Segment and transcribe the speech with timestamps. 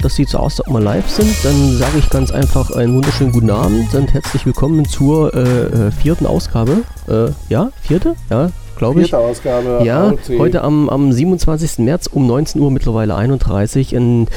[0.00, 1.34] das sieht so aus, ob wir live sind.
[1.44, 5.90] Dann sage ich ganz einfach einen wunderschönen guten Abend und herzlich willkommen zur äh, äh,
[5.90, 6.82] vierten Ausgabe.
[7.08, 8.14] Äh, ja, vierte?
[8.30, 9.10] Ja, glaube ich.
[9.10, 9.80] Vierte Ausgabe.
[9.84, 10.38] Ja, AOC.
[10.38, 11.78] heute am, am 27.
[11.78, 13.92] März um 19 Uhr, mittlerweile 31.
[13.92, 14.28] In,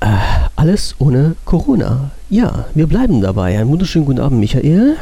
[0.00, 0.06] äh,
[0.54, 2.10] alles ohne Corona.
[2.30, 3.58] Ja, wir bleiben dabei.
[3.58, 4.96] Einen wunderschönen guten Abend, Michael.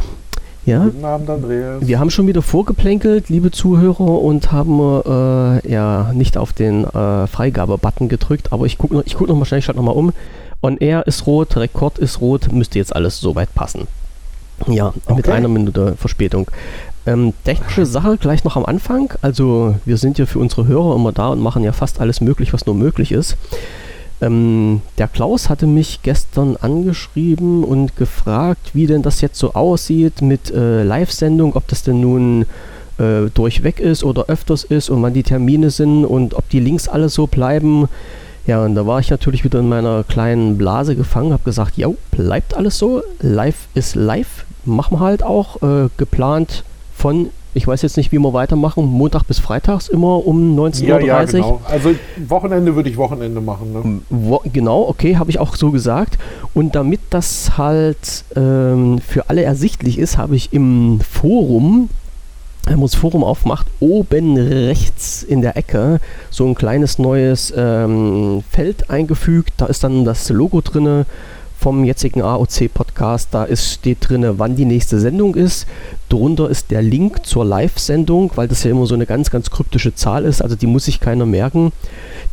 [0.67, 1.87] Ja, Guten Abend, Andreas.
[1.87, 7.27] wir haben schon wieder vorgeplänkelt, liebe Zuhörer, und haben äh, ja nicht auf den äh,
[7.27, 9.93] Freigabe-Button gedrückt, aber ich gucke noch, ich guck noch mal schnell, ich schalte noch mal
[9.93, 10.13] um.
[10.63, 13.87] On Air ist rot, Rekord ist rot, müsste jetzt alles soweit passen.
[14.67, 15.33] Ja, mit Okay.
[15.33, 16.51] einer Minute Verspätung.
[17.07, 19.13] Ähm, technische Sache gleich noch am Anfang.
[19.21, 22.55] Also wir sind ja für unsere Hörer immer da und machen ja fast alles möglich,
[22.55, 23.37] was nur möglich ist.
[24.25, 30.23] Ähm, der Klaus hatte mich gestern angeschrieben und gefragt, wie denn das jetzt so aussieht
[30.23, 32.47] mit äh, Live-Sendung, ob das denn nun
[32.99, 36.89] äh, durchweg ist oder öfters ist und wann die Termine sind und ob die Links
[36.89, 37.89] alle so bleiben.
[38.47, 41.89] Ja, und da war ich natürlich wieder in meiner kleinen Blase gefangen, habe gesagt, ja,
[42.11, 47.83] bleibt alles so, live ist live, machen wir halt auch, äh, geplant von, ich weiß
[47.83, 51.01] jetzt nicht, wie wir weitermachen, Montag bis Freitags immer um 19.30 ja, Uhr.
[51.03, 51.61] ja, genau.
[51.65, 51.95] Also
[52.29, 53.73] Wochenende würde ich Wochenende machen.
[53.73, 54.01] Ne?
[54.11, 56.19] Wo, genau, okay, habe ich auch so gesagt.
[56.53, 61.89] Und damit das halt ähm, für alle ersichtlich ist, habe ich im Forum,
[62.65, 68.43] wenn man das Forum aufmacht, oben rechts in der Ecke so ein kleines neues ähm,
[68.51, 69.53] Feld eingefügt.
[69.59, 71.07] Da ist dann das Logo drinne
[71.65, 73.29] vom jetzigen AOC-Podcast.
[73.31, 75.67] Da ist, steht drinne, wann die nächste Sendung ist.
[76.15, 79.97] Drunter ist der Link zur Live-Sendung, weil das ja immer so eine ganz, ganz kryptische
[79.97, 80.43] Zahl ist.
[80.43, 81.73] Also die muss sich keiner merken.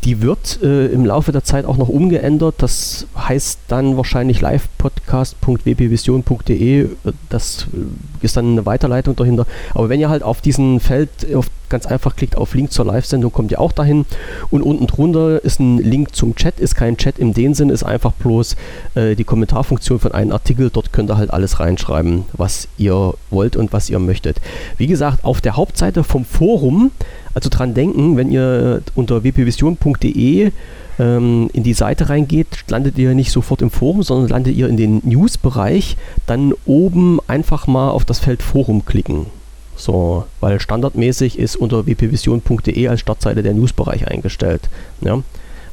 [0.03, 2.55] Die wird äh, im Laufe der Zeit auch noch umgeändert.
[2.59, 6.89] Das heißt dann wahrscheinlich livepodcast.wpvision.de.
[7.29, 9.45] Das äh, ist dann eine Weiterleitung dahinter.
[9.73, 13.31] Aber wenn ihr halt auf diesen Feld auf, ganz einfach klickt auf Link zur Live-Sendung,
[13.31, 14.05] kommt ihr auch dahin.
[14.49, 16.59] Und unten drunter ist ein Link zum Chat.
[16.59, 18.55] Ist kein Chat im den Sinn, ist einfach bloß
[18.95, 20.69] äh, die Kommentarfunktion von einem Artikel.
[20.71, 24.37] Dort könnt ihr halt alles reinschreiben, was ihr wollt und was ihr möchtet.
[24.77, 26.91] Wie gesagt, auf der Hauptseite vom Forum,
[27.33, 30.51] also dran denken, wenn ihr unter wpvision.de
[30.99, 34.77] ähm, in die Seite reingeht, landet ihr nicht sofort im Forum, sondern landet ihr in
[34.77, 35.97] den News-Bereich.
[36.27, 39.27] Dann oben einfach mal auf das Feld Forum klicken.
[39.75, 44.69] So, weil standardmäßig ist unter wpvision.de als Startseite der Newsbereich eingestellt.
[45.01, 45.23] Ja?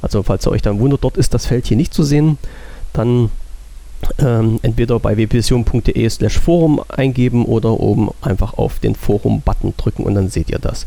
[0.00, 2.38] Also falls ihr euch dann wundert, dort ist das Feld hier nicht zu sehen,
[2.92, 3.30] dann
[4.19, 10.15] ähm, entweder bei wpvision.de slash Forum eingeben oder oben einfach auf den Forum-Button drücken und
[10.15, 10.87] dann seht ihr das.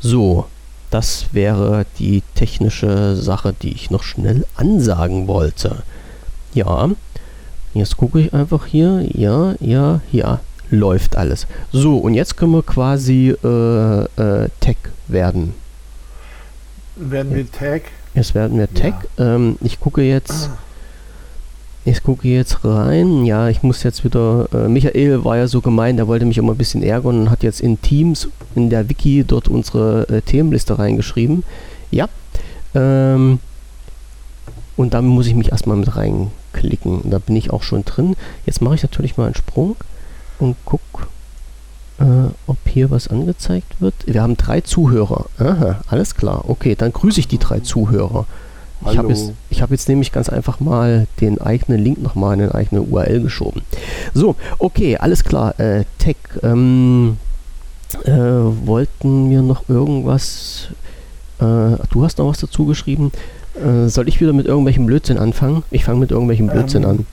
[0.00, 0.46] So,
[0.90, 5.82] das wäre die technische Sache, die ich noch schnell ansagen wollte.
[6.52, 6.90] Ja,
[7.74, 9.06] jetzt gucke ich einfach hier.
[9.12, 11.46] Ja, ja, ja, läuft alles.
[11.72, 15.54] So, und jetzt können wir quasi äh, äh, Tech werden.
[16.96, 17.82] Werden wir Tag.
[18.14, 18.94] Jetzt werden wir Tech.
[19.18, 20.50] Ähm, ich gucke jetzt.
[21.84, 23.24] Ich gucke jetzt rein.
[23.24, 24.48] Ja, ich muss jetzt wieder.
[24.52, 27.42] Äh, Michael war ja so gemein, der wollte mich immer ein bisschen ärgern und hat
[27.42, 31.42] jetzt in Teams in der Wiki dort unsere äh, Themenliste reingeschrieben.
[31.90, 32.08] Ja.
[32.74, 33.38] Ähm,
[34.76, 37.10] und dann muss ich mich erstmal mit reinklicken.
[37.10, 38.14] Da bin ich auch schon drin.
[38.46, 39.76] Jetzt mache ich natürlich mal einen Sprung
[40.38, 40.80] und guck,
[41.98, 43.94] äh, ob hier was angezeigt wird.
[44.06, 45.26] Wir haben drei Zuhörer.
[45.38, 46.44] Aha, alles klar.
[46.48, 48.26] Okay, dann grüße ich die drei Zuhörer.
[48.88, 52.42] Ich habe jetzt, ich hab jetzt nämlich ganz einfach mal den eigenen Link nochmal in
[52.42, 53.62] eine eigene URL geschoben.
[54.14, 55.58] So, okay, alles klar.
[55.60, 57.18] Äh, Tech, ähm,
[58.04, 60.68] äh, wollten wir noch irgendwas...
[61.40, 63.12] Äh, du hast noch was dazu geschrieben.
[63.54, 65.62] Äh, soll ich wieder mit irgendwelchem Blödsinn anfangen?
[65.70, 67.06] Ich fange mit irgendwelchem Blödsinn Ähm, an.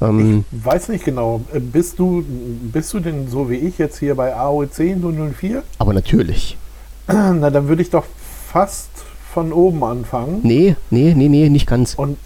[0.00, 1.42] Ähm, Weiß nicht genau.
[1.52, 2.24] Äh, Bist du,
[2.72, 5.62] bist du denn so wie ich jetzt hier bei AOC 004?
[5.78, 6.56] aber natürlich.
[7.08, 8.04] Na, dann würde ich doch
[8.50, 8.88] fast
[9.32, 10.40] von oben anfangen.
[10.42, 11.94] Nee, nee, nee, nee, nicht ganz.
[11.94, 12.16] Und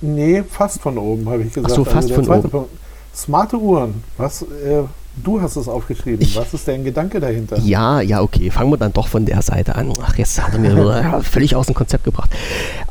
[0.00, 1.74] nee, fast von oben, habe ich gesagt.
[1.74, 2.50] so, fast der von zweite oben.
[2.50, 2.70] Punkt.
[3.14, 4.02] Smarte Uhren.
[4.16, 4.82] Was, äh,
[5.22, 6.20] du hast es aufgeschrieben.
[6.20, 7.58] Ich- Was ist dein Gedanke dahinter?
[7.60, 8.50] Ja, ja, okay.
[8.50, 9.92] Fangen wir dann doch von der Seite an.
[10.02, 12.30] Ach, jetzt hat er mir völlig aus dem Konzept gebracht.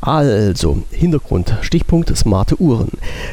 [0.01, 2.89] Also, Hintergrund, Stichpunkt smarte Uhren.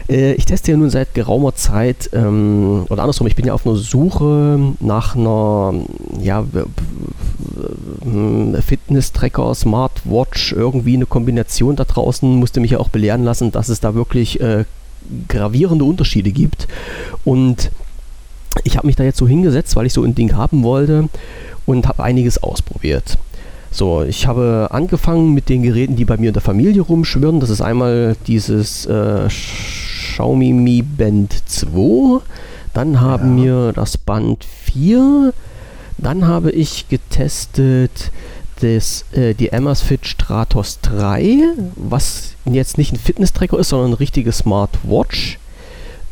[0.09, 3.67] Äh, ich teste ja nun seit geraumer Zeit, ähm, oder andersrum, ich bin ja auf
[3.67, 5.75] einer Suche nach einer
[6.21, 6.65] ja, w-
[8.61, 12.29] Fitness-Tracker, Smartwatch, irgendwie eine Kombination da draußen.
[12.37, 14.65] Musste mich ja auch belehren lassen, dass es da wirklich äh,
[15.29, 16.69] gravierende Unterschiede gibt.
[17.25, 17.71] Und
[18.65, 21.09] ich habe mich da jetzt so hingesetzt, weil ich so ein Ding haben wollte
[21.67, 23.19] und habe einiges ausprobiert.
[23.71, 27.41] So, ich habe angefangen mit den Geräten, die bei mir in der Familie rumschwirren.
[27.41, 32.21] Das ist einmal dieses äh, Xiaomi Mi Band 2.
[32.75, 33.45] Dann haben Ja.
[33.45, 35.33] wir das Band 4.
[35.99, 38.11] Dann habe ich getestet
[38.61, 41.39] das, äh, die Amazfit Stratos 3,
[41.77, 45.39] was jetzt nicht ein Fitness-Tracker ist, sondern eine richtige Smartwatch.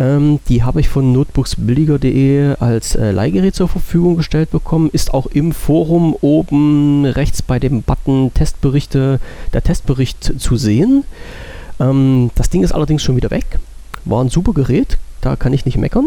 [0.01, 4.89] Ähm, die habe ich von notebooksbilliger.de als äh, Leihgerät zur Verfügung gestellt bekommen.
[4.91, 9.21] Ist auch im Forum oben rechts bei dem Button Testberichte,
[9.53, 11.05] der Testbericht zu sehen.
[11.79, 13.59] Ähm, das Ding ist allerdings schon wieder weg.
[14.07, 16.07] War ein super Gerät, da kann ich nicht meckern.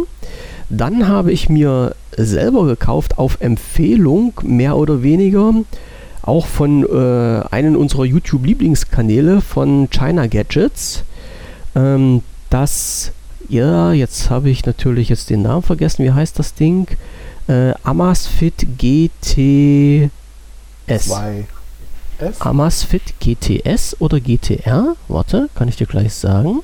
[0.70, 5.54] Dann habe ich mir selber gekauft auf Empfehlung, mehr oder weniger,
[6.24, 11.04] auch von äh, einem unserer YouTube-Lieblingskanäle von China Gadgets.
[11.76, 13.12] Ähm, das
[13.54, 16.04] ja, jetzt habe ich natürlich jetzt den Namen vergessen.
[16.04, 16.88] Wie heißt das Ding?
[17.48, 20.10] Äh, Amazfit GTS.
[20.88, 21.46] 2.
[22.40, 24.96] Amazfit GTS oder GTR?
[25.08, 26.62] Warte, kann ich dir gleich sagen.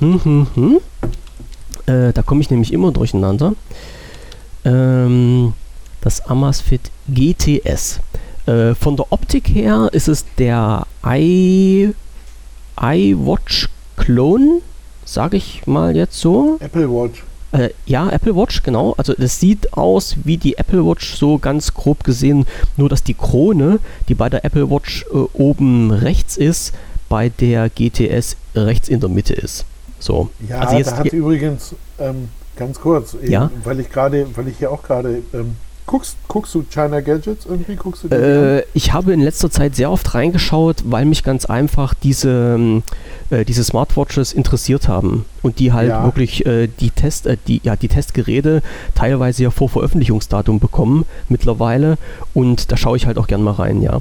[0.00, 0.80] Hm, hm, hm.
[1.86, 3.54] Äh, da komme ich nämlich immer durcheinander.
[4.64, 5.54] Ähm,
[6.00, 8.00] das Amazfit GTS.
[8.46, 11.94] Äh, von der Optik her ist es der i
[12.76, 14.62] iWatch Clone
[15.12, 16.56] sage ich mal jetzt so.
[16.60, 17.24] Apple Watch.
[17.52, 18.94] Äh, ja, Apple Watch, genau.
[18.96, 23.14] Also es sieht aus wie die Apple Watch so ganz grob gesehen, nur dass die
[23.14, 23.78] Krone,
[24.08, 26.72] die bei der Apple Watch äh, oben rechts ist,
[27.10, 29.66] bei der GTS rechts in der Mitte ist.
[29.98, 30.30] So.
[30.48, 33.50] Ja, also jetzt, da hat übrigens ähm, ganz kurz, eben, ja?
[33.64, 35.56] weil ich gerade, weil ich hier auch gerade ähm,
[35.92, 37.76] Guckst, guckst du China Gadgets irgendwie?
[37.76, 41.92] Guckst du äh, ich habe in letzter Zeit sehr oft reingeschaut, weil mich ganz einfach
[41.92, 42.82] diese, ähm,
[43.28, 46.02] äh, diese Smartwatches interessiert haben und die halt ja.
[46.02, 48.62] wirklich äh, die, Test, äh, die, ja, die Testgeräte
[48.94, 51.98] teilweise ja vor Veröffentlichungsdatum bekommen mittlerweile
[52.32, 54.00] und da schaue ich halt auch gern mal rein, ja.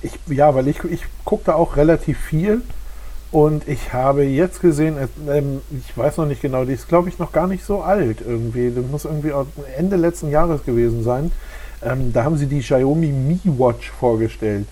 [0.00, 2.62] Ich, ja, weil ich, ich gucke da auch relativ viel
[3.36, 4.96] und ich habe jetzt gesehen,
[5.28, 8.22] ähm, ich weiß noch nicht genau, die ist glaube ich noch gar nicht so alt
[8.26, 8.72] irgendwie.
[8.74, 9.30] Das muss irgendwie
[9.76, 11.30] Ende letzten Jahres gewesen sein.
[11.84, 14.64] Ähm, da haben sie die Xiaomi Mi Watch vorgestellt.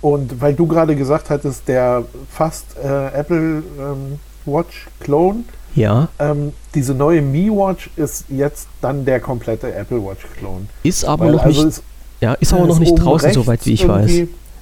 [0.00, 5.44] Und weil du gerade gesagt hattest, der fast äh, Apple ähm, Watch Clone.
[5.74, 6.08] Ja.
[6.18, 10.68] Ähm, diese neue Mi Watch ist jetzt dann der komplette Apple Watch Clone.
[10.84, 11.76] Ist aber weil noch also nicht.
[11.76, 11.84] Ist,
[12.22, 14.10] ja, ist aber noch nicht draußen, soweit wie ich weiß.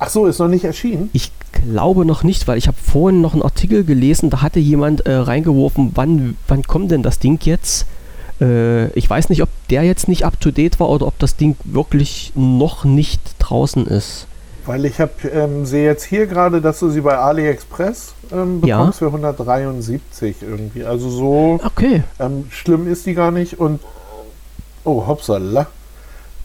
[0.03, 1.11] Ach so, ist noch nicht erschienen?
[1.13, 5.07] Ich glaube noch nicht, weil ich habe vorhin noch einen Artikel gelesen, da hatte jemand
[5.07, 7.87] äh, reingeworfen, wann, wann kommt denn das Ding jetzt?
[8.41, 12.33] Äh, ich weiß nicht, ob der jetzt nicht up-to-date war oder ob das Ding wirklich
[12.35, 14.27] noch nicht draußen ist.
[14.65, 14.95] Weil ich
[15.33, 19.07] ähm, sehe jetzt hier gerade, dass du sie bei AliExpress ähm, bekommst ja.
[19.11, 20.85] für 173 irgendwie.
[20.85, 22.05] Also so okay.
[22.19, 23.81] ähm, schlimm ist die gar nicht und
[24.85, 25.67] oh hoppsala.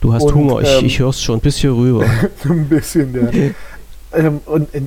[0.06, 2.06] Du hast und, Hunger, ich, ähm, ich höre es schon ein bisschen rüber.
[2.44, 4.19] ein bisschen, ja.
[4.19, 4.81] ähm, und äh,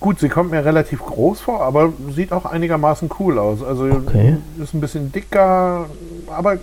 [0.00, 3.62] gut, sie kommt mir relativ groß vor, aber sieht auch einigermaßen cool aus.
[3.62, 4.36] Also okay.
[4.60, 5.86] ist ein bisschen dicker,
[6.28, 6.56] aber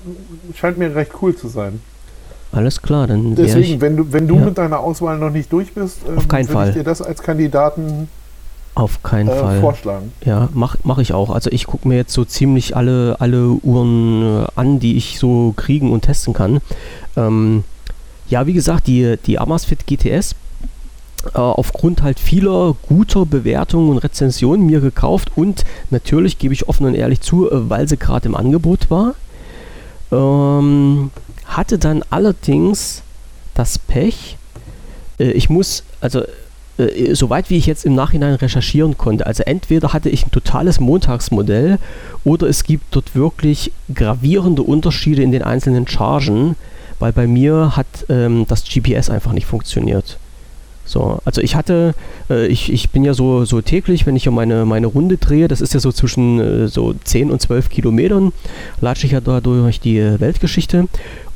[0.56, 1.80] scheint mir recht cool zu sein.
[2.52, 3.34] Alles klar, dann.
[3.36, 4.42] Deswegen, ich, wenn du, wenn du ja.
[4.42, 6.68] mit deiner Auswahl noch nicht durch bist, ähm, Auf keinen Fall.
[6.68, 8.10] ich dir das als Kandidaten
[8.76, 9.62] auf keinen äh, Fall.
[9.62, 10.12] vorschlagen.
[10.26, 11.30] Ja, mache mach ich auch.
[11.30, 15.54] Also ich gucke mir jetzt so ziemlich alle, alle Uhren äh, an, die ich so
[15.56, 16.60] kriegen und testen kann.
[17.16, 17.64] Ähm,
[18.32, 20.36] ja, wie gesagt, die, die Amazfit GTS
[21.34, 26.88] äh, aufgrund halt vieler guter Bewertungen und Rezensionen mir gekauft und natürlich gebe ich offen
[26.88, 29.14] und ehrlich zu, äh, weil sie gerade im Angebot war.
[30.12, 31.12] Ähm,
[31.46, 33.04] hatte dann allerdings
[33.54, 34.38] das Pech,
[35.20, 36.24] äh, ich muss, also
[36.78, 40.80] äh, soweit wie ich jetzt im Nachhinein recherchieren konnte, also entweder hatte ich ein totales
[40.80, 41.80] Montagsmodell
[42.24, 46.56] oder es gibt dort wirklich gravierende Unterschiede in den einzelnen Chargen
[47.02, 50.18] weil bei mir hat ähm, das GPS einfach nicht funktioniert.
[50.86, 51.94] So, also ich hatte,
[52.30, 55.48] äh, ich, ich bin ja so, so täglich, wenn ich ja meine, meine Runde drehe,
[55.48, 58.34] das ist ja so zwischen äh, so 10 und 12 Kilometern,
[58.82, 60.88] latsche ich ja da durch die Weltgeschichte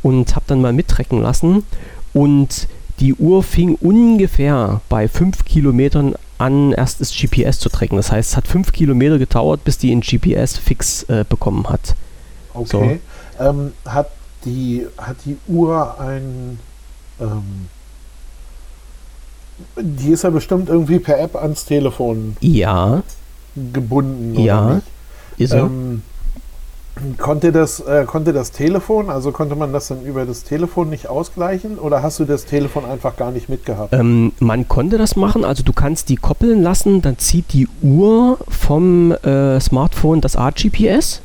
[0.01, 1.63] und habe dann mal mittrecken lassen
[2.13, 2.67] und
[2.99, 7.97] die Uhr fing ungefähr bei 5 Kilometern an, erst das GPS zu trecken.
[7.97, 11.95] Das heißt, es hat 5 Kilometer gedauert, bis die einen GPS-Fix äh, bekommen hat.
[12.53, 12.99] Okay.
[13.37, 13.43] So.
[13.43, 14.11] Ähm, hat
[14.45, 16.59] die, hat die Uhr ein.
[17.19, 17.67] Ähm,
[19.77, 23.03] die ist ja bestimmt irgendwie per App ans Telefon ja.
[23.55, 24.37] gebunden.
[24.37, 24.81] ja,
[25.37, 25.61] ist er.
[25.61, 26.01] Ähm,
[27.17, 31.07] konnte das, äh, konnte das Telefon, also konnte man das dann über das Telefon nicht
[31.07, 33.93] ausgleichen oder hast du das Telefon einfach gar nicht mitgehabt?
[33.93, 38.37] Ähm, man konnte das machen, also du kannst die koppeln lassen, dann zieht die Uhr
[38.47, 41.21] vom äh, Smartphone das Art-GPS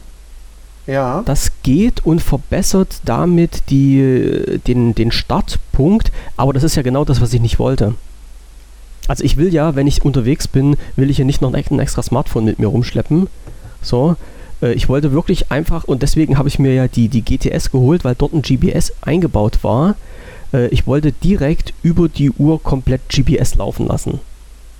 [0.90, 1.22] ja.
[1.24, 7.20] Das geht und verbessert damit die, den, den Startpunkt, aber das ist ja genau das,
[7.20, 7.94] was ich nicht wollte.
[9.08, 12.02] Also ich will ja, wenn ich unterwegs bin, will ich ja nicht noch ein extra
[12.02, 13.28] Smartphone mit mir rumschleppen.
[13.82, 14.16] So,
[14.62, 18.04] äh, ich wollte wirklich einfach, und deswegen habe ich mir ja die, die GTS geholt,
[18.04, 19.96] weil dort ein GPS eingebaut war.
[20.52, 24.20] Äh, ich wollte direkt über die Uhr komplett GPS laufen lassen.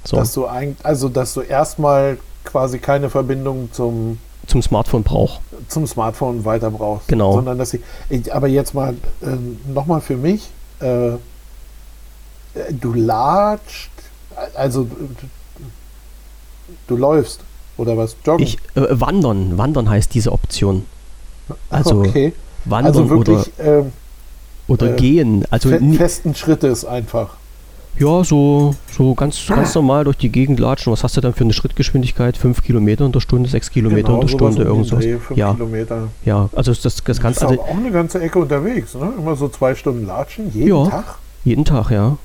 [0.05, 0.17] So.
[0.17, 4.19] Dass du ein, also dass du erstmal quasi keine Verbindung zum
[4.51, 5.41] zum Smartphone brauche.
[5.69, 7.09] Zum Smartphone weiter brauchst.
[7.09, 7.35] Genau.
[7.35, 9.27] Sondern dass ich, ich aber jetzt mal äh,
[9.73, 11.13] nochmal für mich, äh,
[12.71, 13.91] du latscht,
[14.55, 14.89] also
[16.87, 17.41] du läufst
[17.77, 18.17] oder was?
[18.25, 18.45] Joggen?
[18.45, 20.85] Ich, äh, wandern, wandern heißt diese Option.
[21.69, 22.33] Also okay.
[22.65, 23.93] wandern also wirklich, oder, ähm,
[24.69, 25.45] oder äh, gehen.
[25.51, 27.39] Also fe festen Schrittes einfach.
[27.99, 30.93] Ja, so, so ganz, ganz normal durch die Gegend latschen.
[30.93, 32.37] Was hast du dann für eine Schrittgeschwindigkeit?
[32.37, 34.99] 5 Kilometer in der Stunde, 6 Kilometer genau, in der Stunde, irgend so.
[35.35, 35.53] Ja.
[35.53, 36.09] Kilometer.
[36.25, 37.47] ja, also das, das, das Ganze.
[37.47, 39.13] Also, auch eine ganze Ecke unterwegs, ne?
[39.19, 41.19] Immer so zwei Stunden latschen, jeden ja, Tag?
[41.45, 42.17] Jeden Tag, ja.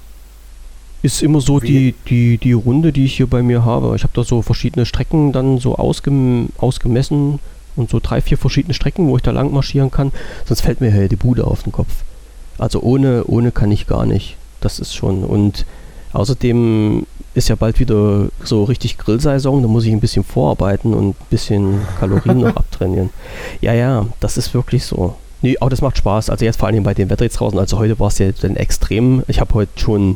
[1.02, 3.96] Ist immer so die, die, die Runde, die ich hier bei mir habe.
[3.96, 7.40] Ich habe da so verschiedene Strecken dann so ausgem, ausgemessen
[7.76, 10.12] und so drei, vier verschiedene Strecken, wo ich da lang marschieren kann.
[10.46, 12.04] Sonst fällt mir hier die Bude auf den Kopf.
[12.58, 14.38] Also ohne, ohne kann ich gar nicht.
[14.62, 15.24] Das ist schon.
[15.24, 15.66] Und
[16.14, 21.10] außerdem ist ja bald wieder so richtig Grillsaison, da muss ich ein bisschen vorarbeiten und
[21.10, 23.10] ein bisschen Kalorien noch abtrainieren.
[23.62, 25.16] Ja, ja, das ist wirklich so.
[25.42, 26.30] Nee, aber das macht Spaß.
[26.30, 27.60] Also jetzt vor allem bei dem Wetter jetzt draußen.
[27.60, 29.24] Also heute war es ja dann extrem.
[29.28, 30.16] Ich habe heute schon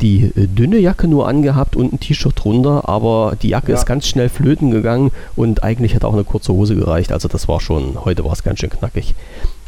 [0.00, 3.78] die äh, dünne Jacke nur angehabt und ein T-Shirt drunter, aber die Jacke ja.
[3.78, 7.12] ist ganz schnell flöten gegangen und eigentlich hat auch eine kurze Hose gereicht.
[7.12, 9.14] Also das war schon, heute war es ganz schön knackig.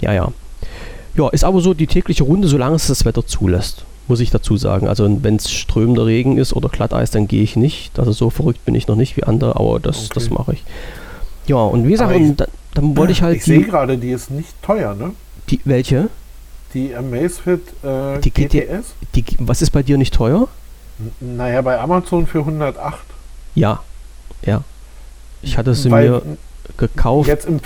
[0.00, 0.32] Ja, ja.
[1.16, 4.56] Ja, ist aber so die tägliche Runde, solange es das Wetter zulässt muss ich dazu
[4.56, 4.88] sagen.
[4.88, 7.98] Also wenn es strömender Regen ist oder Glatteis, dann gehe ich nicht.
[7.98, 10.10] Also so verrückt bin ich noch nicht wie andere, aber das, okay.
[10.14, 10.64] das mache ich.
[11.46, 13.36] Ja, und wie gesagt, ich, dann, dann, wollte ich halt.
[13.36, 15.12] Ich sehe gerade, die ist nicht teuer, ne?
[15.50, 16.08] Die, welche?
[16.74, 18.94] Die Amazfit äh, die GTS.
[19.14, 20.48] Die, was ist bei dir nicht teuer?
[21.20, 22.98] N naja, bei Amazon für 108.
[23.54, 23.82] Ja,
[24.42, 24.62] ja.
[25.40, 26.22] Ich hatte sie Weil, mir
[26.76, 27.28] gekauft.
[27.28, 27.60] Jetzt im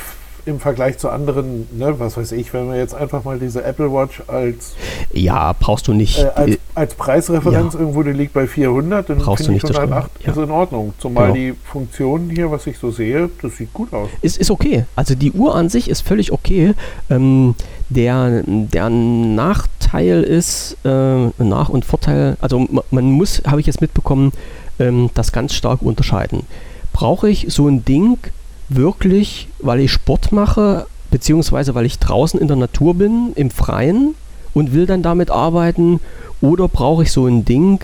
[0.44, 3.92] im Vergleich zu anderen, ne, was weiß ich, wenn wir jetzt einfach mal diese Apple
[3.92, 4.74] Watch als
[5.12, 7.80] ja brauchst du nicht äh, als, als, Preisreferenz ja.
[7.80, 10.32] irgendwo, die liegt bei 400, dann brauchst du nicht 108 ja.
[10.32, 10.94] ist in Ordnung.
[10.98, 11.34] Zumal genau.
[11.34, 14.08] die Funktion hier, was ich so sehe, das sieht gut aus.
[14.20, 14.84] Ist, ist okay.
[14.96, 16.74] Also die Uhr an sich ist völlig okay.
[17.10, 17.54] Ähm,
[17.88, 20.88] der, der Nachteil ist äh,
[21.38, 22.36] Nach- und Vorteil.
[22.40, 24.32] Also man muss, habe ich jetzt mitbekommen,
[24.78, 26.46] ähm, das ganz stark unterscheiden.
[26.92, 28.18] Brauche ich so ein Ding
[28.76, 34.14] wirklich, weil ich Sport mache, beziehungsweise weil ich draußen in der Natur bin, im Freien
[34.54, 36.00] und will dann damit arbeiten?
[36.40, 37.80] Oder brauche ich so ein Ding,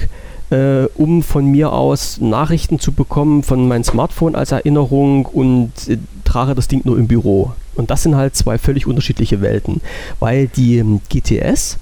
[0.50, 5.98] äh, um von mir aus Nachrichten zu bekommen von meinem Smartphone als Erinnerung und äh,
[6.24, 7.52] trage das Ding nur im Büro?
[7.76, 9.80] Und das sind halt zwei völlig unterschiedliche Welten,
[10.18, 11.78] weil die ähm, GTS,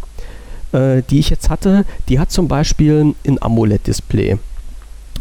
[0.72, 4.38] äh, die ich jetzt hatte, die hat zum Beispiel ein AMOLED-Display.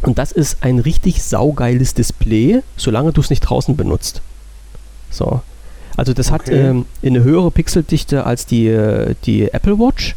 [0.01, 4.21] Und das ist ein richtig saugeiles Display, solange du es nicht draußen benutzt.
[5.09, 5.41] So.
[5.97, 6.33] Also das okay.
[6.33, 10.15] hat ähm, eine höhere Pixeldichte als die, äh, die Apple Watch.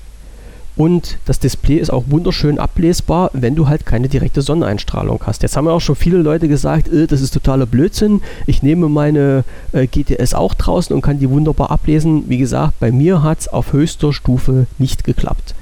[0.76, 5.42] Und das Display ist auch wunderschön ablesbar, wenn du halt keine direkte Sonneneinstrahlung hast.
[5.42, 8.22] Jetzt haben ja auch schon viele Leute gesagt, äh, das ist totaler Blödsinn.
[8.46, 12.28] Ich nehme meine äh, GTS auch draußen und kann die wunderbar ablesen.
[12.28, 15.54] Wie gesagt, bei mir hat es auf höchster Stufe nicht geklappt.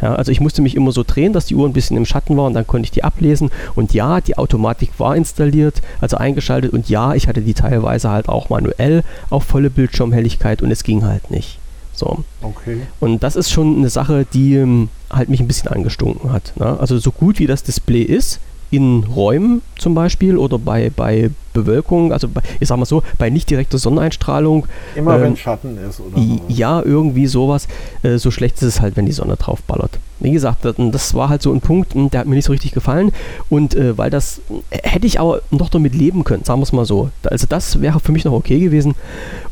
[0.00, 2.36] Ja, also ich musste mich immer so drehen, dass die Uhr ein bisschen im Schatten
[2.36, 3.50] war und dann konnte ich die ablesen.
[3.74, 6.72] Und ja, die Automatik war installiert, also eingeschaltet.
[6.72, 11.04] Und ja, ich hatte die teilweise halt auch manuell auf volle Bildschirmhelligkeit und es ging
[11.04, 11.58] halt nicht.
[11.92, 12.22] So.
[12.42, 12.82] Okay.
[13.00, 16.52] Und das ist schon eine Sache, die ähm, halt mich ein bisschen angestunken hat.
[16.56, 16.78] Ne?
[16.78, 18.38] Also so gut wie das Display ist,
[18.70, 23.30] in Räumen zum Beispiel oder bei, bei Bewölkung, also bei, ich sag mal so, bei
[23.30, 24.66] nicht direkter Sonneneinstrahlung.
[24.94, 26.20] Immer ähm, wenn Schatten ist oder.
[26.48, 27.66] Ja, irgendwie sowas.
[28.02, 29.98] Äh, so schlecht ist es halt, wenn die Sonne drauf ballert.
[30.20, 32.52] Wie gesagt, das, das war halt so ein Punkt, hm, der hat mir nicht so
[32.52, 33.12] richtig gefallen.
[33.48, 36.72] Und äh, weil das äh, hätte ich aber noch damit leben können, sagen wir es
[36.72, 37.10] mal so.
[37.24, 38.94] Also das wäre für mich noch okay gewesen.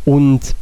[0.05, 0.55] Und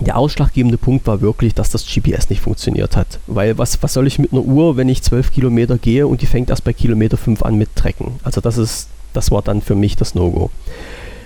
[0.00, 3.18] der ausschlaggebende Punkt war wirklich, dass das GPS nicht funktioniert hat.
[3.26, 6.26] Weil was, was soll ich mit einer Uhr, wenn ich 12 Kilometer gehe und die
[6.26, 8.18] fängt erst bei Kilometer 5 an mit Trecken?
[8.22, 10.50] Also das ist, das war dann für mich das No-Go.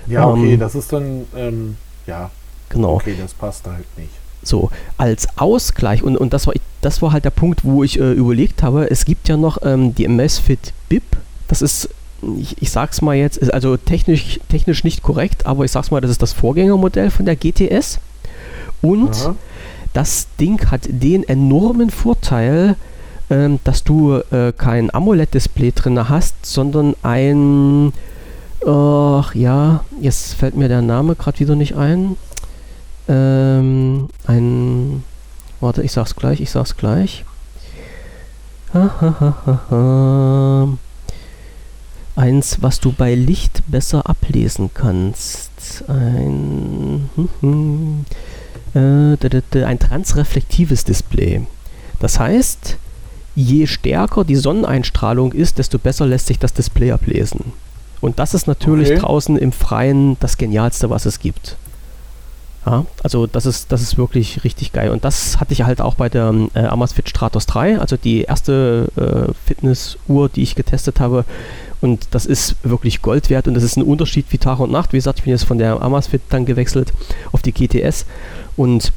[0.07, 2.31] Ja, okay, ähm, das ist dann, ähm, ja.
[2.69, 2.95] Genau.
[2.95, 4.11] Okay, das passt halt nicht.
[4.43, 8.13] So, als Ausgleich, und, und das, war, das war halt der Punkt, wo ich äh,
[8.13, 11.03] überlegt habe, es gibt ja noch ähm, die Amazfit BIP,
[11.49, 11.89] das ist
[12.39, 16.11] ich, ich sag's mal jetzt, also technisch, technisch nicht korrekt, aber ich sag's mal, das
[16.11, 18.01] ist das Vorgängermodell von der GTS.
[18.83, 19.35] Und Aha.
[19.93, 22.77] das Ding hat den enormen Vorteil,
[23.31, 27.93] ähm, dass du äh, kein AMOLED-Display drin hast, sondern ein,
[28.67, 32.17] ach ja, jetzt fällt mir der Name gerade wieder nicht ein.
[33.09, 35.05] Ähm, ein,
[35.61, 37.25] warte, ich sag's gleich, ich sag's gleich.
[42.17, 45.85] Eins, was du bei Licht besser ablesen kannst.
[45.89, 48.05] Ein, hm, hm,
[48.75, 51.43] ein transreflektives Display.
[52.01, 52.77] Das heißt,
[53.35, 57.53] je stärker die Sonneneinstrahlung ist, desto besser lässt sich das Display ablesen.
[58.01, 59.01] Und das ist natürlich Okay.
[59.01, 61.57] draußen im Freien das Genialste, was es gibt.
[62.69, 64.91] Ja, also das ist, das ist wirklich richtig geil.
[64.91, 68.89] Und das hatte ich halt auch bei der äh, Amazfit Stratos 3, also die erste
[68.97, 71.25] äh, Fitnessuhr, die ich getestet habe.
[71.81, 74.93] Und das ist wirklich Gold wert und das ist ein Unterschied wie Tag und Nacht.
[74.93, 76.93] Wie gesagt, ich bin jetzt von der Amazfit dann gewechselt
[77.33, 78.05] auf die GTS
[78.59, 78.93] und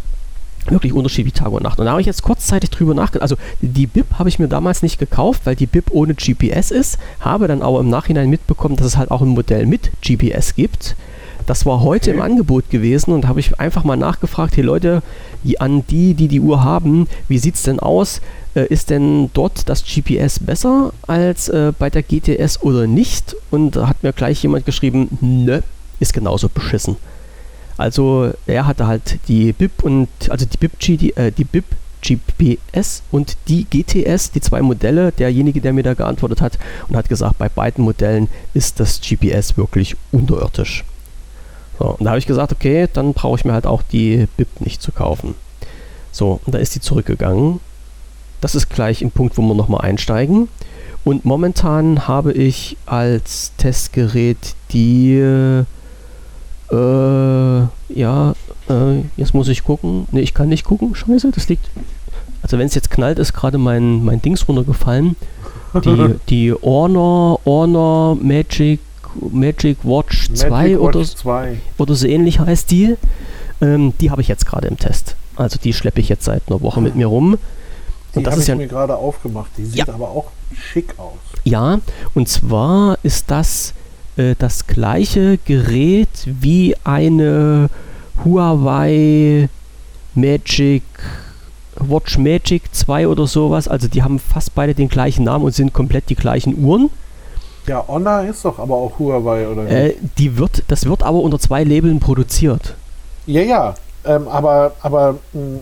[0.67, 1.79] wirklich Unterschied wie Tag und Nacht.
[1.79, 3.21] Und da habe ich jetzt kurzzeitig drüber nachgedacht.
[3.21, 6.97] Also die BIP habe ich mir damals nicht gekauft, weil die BIP ohne GPS ist,
[7.21, 10.97] habe dann aber im Nachhinein mitbekommen, dass es halt auch ein Modell mit GPS gibt.
[11.45, 12.17] Das war heute Okay.
[12.17, 15.01] im Angebot gewesen und habe ich einfach mal nachgefragt, hey Leute,
[15.59, 18.21] an die, die die Uhr haben, wie sieht es denn aus?
[18.53, 23.35] Äh, ist denn dort das GPS besser als äh, bei der GTS oder nicht?
[23.49, 25.61] Und da hat mir gleich jemand geschrieben, nö,
[25.99, 26.97] ist genauso beschissen.
[27.77, 31.65] Also er hatte halt die BIP und also die BIP, GD, äh, die BIP
[32.01, 36.57] GPS und die GTS, die zwei Modelle, derjenige, der mir da geantwortet hat
[36.89, 40.83] und hat gesagt, bei beiden Modellen ist das GPS wirklich unterirdisch.
[41.81, 44.61] So, und da habe ich gesagt, okay, dann brauche ich mir halt auch die BIP
[44.61, 45.33] nicht zu kaufen.
[46.11, 47.59] So, und da ist die zurückgegangen.
[48.39, 50.47] Das ist gleich ein Punkt, wo wir nochmal einsteigen.
[51.03, 54.37] Und momentan habe ich als Testgerät
[54.71, 55.65] die, äh,
[56.71, 58.33] ja,
[58.69, 60.05] äh, jetzt muss ich gucken.
[60.11, 60.93] Ne, ich kann nicht gucken.
[60.93, 61.71] Scheiße, das liegt.
[62.43, 65.15] Also wenn es jetzt knallt, ist gerade mein, mein Dings runtergefallen.
[65.83, 68.81] Die, die Honor, Honor Magic,
[69.19, 71.57] Magic Watch 2 Magic oder, Watch 2.
[71.77, 72.95] oder so ähnlich heißt die.
[73.61, 75.15] Ähm, die habe ich jetzt gerade im Test.
[75.35, 77.37] Also die schleppe ich jetzt seit einer Woche mit mir rum.
[78.13, 79.51] Die Und das habe ist ich ja mir gerade aufgemacht.
[79.57, 79.93] Die sieht Ja.
[79.93, 81.13] aber auch schick aus.
[81.43, 81.79] Ja,
[82.13, 83.73] und zwar ist das
[84.17, 87.69] äh, das gleiche Gerät wie eine
[88.25, 89.49] Huawei
[90.15, 90.83] Magic
[91.75, 93.67] Watch Magic 2 oder sowas.
[93.67, 96.89] Also die haben fast beide den gleichen Namen und sind komplett die gleichen Uhren.
[97.67, 99.73] Ja, Honor ist doch aber auch Huawei, oder nicht?
[99.73, 102.75] Äh, die wird, das wird aber unter zwei Labeln produziert.
[103.25, 103.75] Ja, ja.
[104.03, 105.59] Ähm, aber aber mh,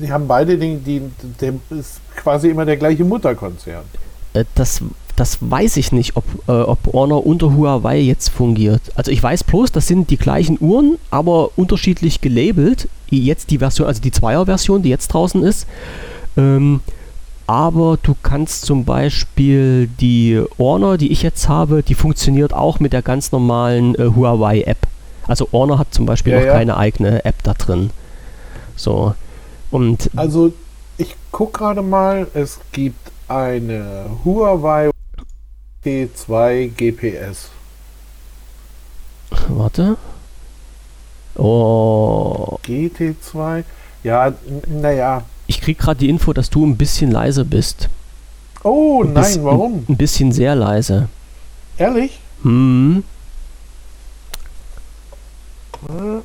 [0.00, 1.02] sie haben beide den, die,
[1.40, 3.84] der ist quasi immer der gleiche Mutterkonzern.
[4.32, 4.80] Äh, das,
[5.14, 8.80] das weiß ich nicht, ob, äh, ob Honor unter Huawei jetzt fungiert.
[8.94, 12.88] Also ich weiß bloß, das sind die gleichen Uhren, aber unterschiedlich gelabelt.
[13.10, 15.66] Jetzt die Version, also die Zweier-Version, die jetzt draußen ist.
[16.36, 16.80] Ähm,
[17.46, 22.92] aber du kannst zum Beispiel die Honor, die ich jetzt habe, die funktioniert auch mit
[22.92, 24.78] der ganz normalen äh, Huawei-App.
[25.26, 26.52] Also Honor hat zum Beispiel Ja, noch ja.
[26.54, 27.90] keine eigene App da drin.
[28.76, 29.14] So.
[29.70, 30.52] Und Also
[30.98, 34.90] ich gucke gerade mal, es gibt eine Huawei
[35.84, 37.50] T2 GPS.
[39.48, 39.96] warte.
[41.36, 43.62] Oh, GT2?
[44.02, 44.32] Ja,
[44.68, 45.22] naja.
[45.46, 47.88] Ich krieg gerade die Info, dass du ein bisschen leise bist.
[48.64, 49.84] Oh Ein nein, bisschen- warum?
[49.88, 51.08] Ein bisschen sehr leise.
[51.78, 52.18] Ehrlich?
[52.42, 53.04] Hm.
[55.88, 56.20] Äh,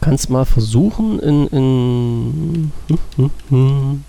[0.00, 1.46] Kannst mal versuchen in.
[1.48, 4.04] in hm, hm, hm.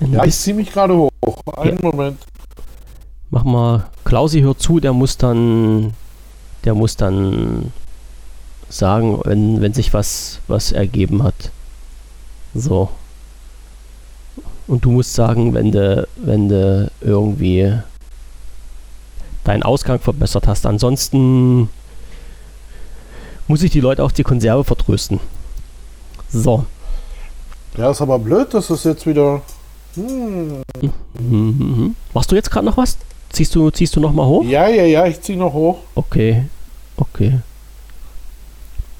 [0.00, 1.10] Ein Ja, ich ziehe mich gerade hoch.
[1.56, 2.18] Einen Moment.
[3.30, 5.92] Mach mal, Klausi hört zu, der muss dann,
[6.64, 7.72] der muss dann
[8.68, 11.50] sagen, wenn, wenn sich was, was ergeben hat.
[12.54, 12.88] So.
[14.68, 17.72] Und du musst sagen, wenn du, wenn du irgendwie
[19.42, 20.66] deinen Ausgang verbessert hast.
[20.66, 21.68] Ansonsten
[23.48, 25.18] muss ich die Leute auf die Konserve vertrösten.
[26.28, 26.64] So.
[27.76, 29.42] Ja, ist aber blöd, dass es jetzt wieder.
[29.94, 30.62] Hm.
[31.18, 31.96] Mhm.
[32.14, 32.98] Machst du jetzt gerade noch was?
[33.30, 34.44] Ziehst du, ziehst du noch mal hoch?
[34.44, 35.78] Ja, ja, ja, ich ziehe noch hoch.
[35.94, 36.44] Okay,
[36.96, 37.38] okay.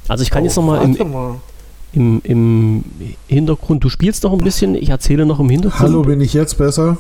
[0.09, 1.35] Also ich kann Oh, jetzt noch mal im, mal.
[1.93, 2.85] im, im
[3.29, 5.81] Hintergrund, du spielst noch ein bisschen, ich erzähle noch im Hintergrund.
[5.81, 6.97] Hallo, bin ich jetzt besser?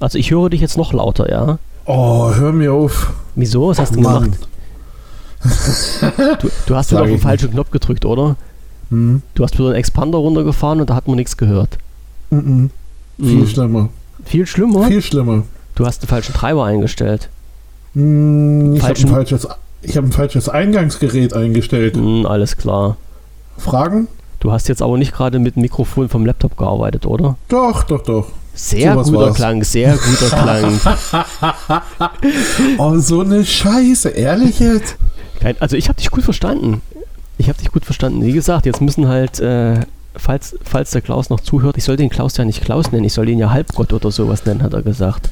[0.00, 1.58] Also ich höre dich jetzt noch lauter, ja.
[1.86, 3.12] Oh, hör mir auf.
[3.34, 3.68] Wieso?
[3.68, 4.22] Was hast du Mann.
[4.32, 4.48] gemacht?
[6.40, 8.36] Du, du hast auf den falschen Knopf gedrückt, oder?
[8.90, 9.22] Hm?
[9.34, 11.78] Du hast wieder einen Expander runtergefahren und da hat man nichts gehört.
[12.30, 12.70] Mhm.
[13.18, 13.46] Viel Hm.
[13.46, 13.88] schlimmer.
[14.24, 14.86] Viel schlimmer?
[14.88, 15.42] Viel schlimmer.
[15.74, 17.28] Du hast den falschen Treiber eingestellt.
[17.94, 19.48] Hm, ich habe ein, falsches-
[19.82, 21.96] ich hab ein falsches Eingangsgerät eingestellt.
[21.96, 22.96] Hm, alles klar.
[23.58, 24.08] Fragen?
[24.40, 27.36] Du hast jetzt aber nicht gerade mit dem Mikrofon vom Laptop gearbeitet, oder?
[27.48, 28.26] Doch, doch, doch.
[28.54, 29.36] Sehr Sowas guter war's.
[29.36, 30.80] Klang, sehr guter Klang.
[32.78, 34.10] Oh, so eine Scheiße.
[34.10, 34.96] Ehrlich jetzt?
[35.40, 36.80] Kein, also ich habe dich gut verstanden.
[37.38, 38.24] Ich habe dich gut verstanden.
[38.24, 39.80] Wie gesagt, jetzt müssen halt, äh,
[40.14, 43.12] falls, falls der Klaus noch zuhört, ich soll den Klaus ja nicht Klaus nennen, ich
[43.12, 45.30] soll ihn ja Halbgott oder sowas nennen, hat er gesagt.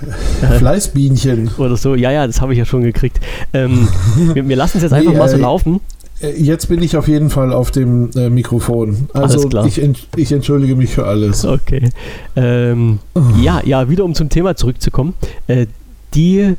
[0.58, 1.50] Fleißbienchen.
[1.58, 1.94] oder so.
[1.94, 3.20] Ja, ja, das habe ich ja schon gekriegt.
[3.52, 3.88] Ähm,
[4.34, 5.80] wir, wir lassen es jetzt einfach Nee, mal so äh, laufen.
[6.20, 9.08] Äh, Jetzt bin ich auf jeden Fall auf dem äh, Mikrofon.
[9.12, 9.48] Also.
[9.66, 9.80] Ich,
[10.16, 11.44] ich entschuldige mich für alles.
[11.44, 11.90] Okay.
[12.34, 12.98] Ähm,
[13.40, 15.14] ja, ja, wieder um zum Thema zurückzukommen.
[15.46, 15.66] Äh,
[16.14, 16.54] die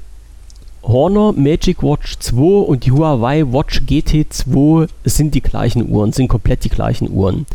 [0.84, 6.64] Horner Magic Watch 2 und die Huawei Watch GT2 sind die gleichen Uhren, sind komplett
[6.64, 7.46] die gleichen Uhren.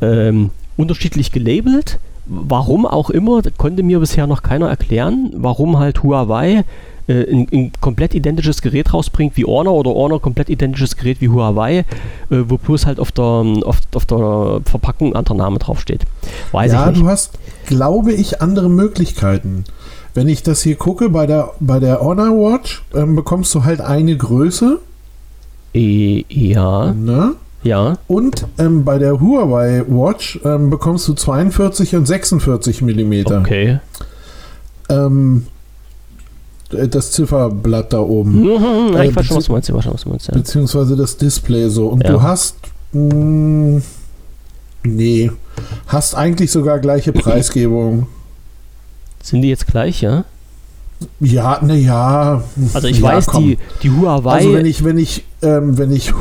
[0.00, 1.98] Ähm, unterschiedlich gelabelt.
[2.32, 6.64] Warum auch immer, konnte mir bisher noch keiner erklären, warum halt Huawei
[7.08, 11.28] äh, ein, ein komplett identisches Gerät rausbringt wie Honor oder Honor komplett identisches Gerät wie
[11.28, 11.84] Huawei, äh,
[12.30, 16.02] wo bloß halt auf der, auf, auf der Verpackung ein anderer Name draufsteht.
[16.52, 17.02] Weiß ja, ich nicht.
[17.02, 19.64] du hast, glaube ich, andere Möglichkeiten.
[20.14, 23.80] Wenn ich das hier gucke, bei der, bei der Honor Watch ähm, bekommst du halt
[23.80, 24.78] eine Größe.
[25.74, 27.34] E, ja, Ne?
[27.62, 27.98] Ja.
[28.06, 33.40] Und ähm, bei der Huawei Watch ähm, bekommst du 42 und 46 Millimeter.
[33.40, 33.80] Okay.
[34.88, 35.46] Ähm,
[36.72, 38.40] äh, das Zifferblatt da oben.
[38.42, 39.68] Mhm, ja, ich Äh, weiß schon, was du meinst.
[39.68, 40.34] Ich weiß schon, was du meinst ja.
[40.34, 41.88] Beziehungsweise das Display so.
[41.88, 42.12] Und Ja.
[42.12, 42.56] du hast.
[42.92, 43.82] Mh,
[44.84, 45.30] nee.
[45.86, 48.06] Hast eigentlich sogar gleiche Preisgebung.
[49.22, 50.24] Sind die jetzt gleich, ja?
[51.20, 52.42] Ja, naja.
[52.74, 53.44] Also ich ja, weiß, komm.
[53.44, 54.32] die, die Huawei.
[54.32, 56.12] Also wenn ich, wenn ich, ähm, wenn ich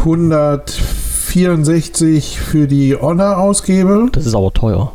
[1.36, 4.92] 164 für die Honor ausgebe, das ist aber teuer.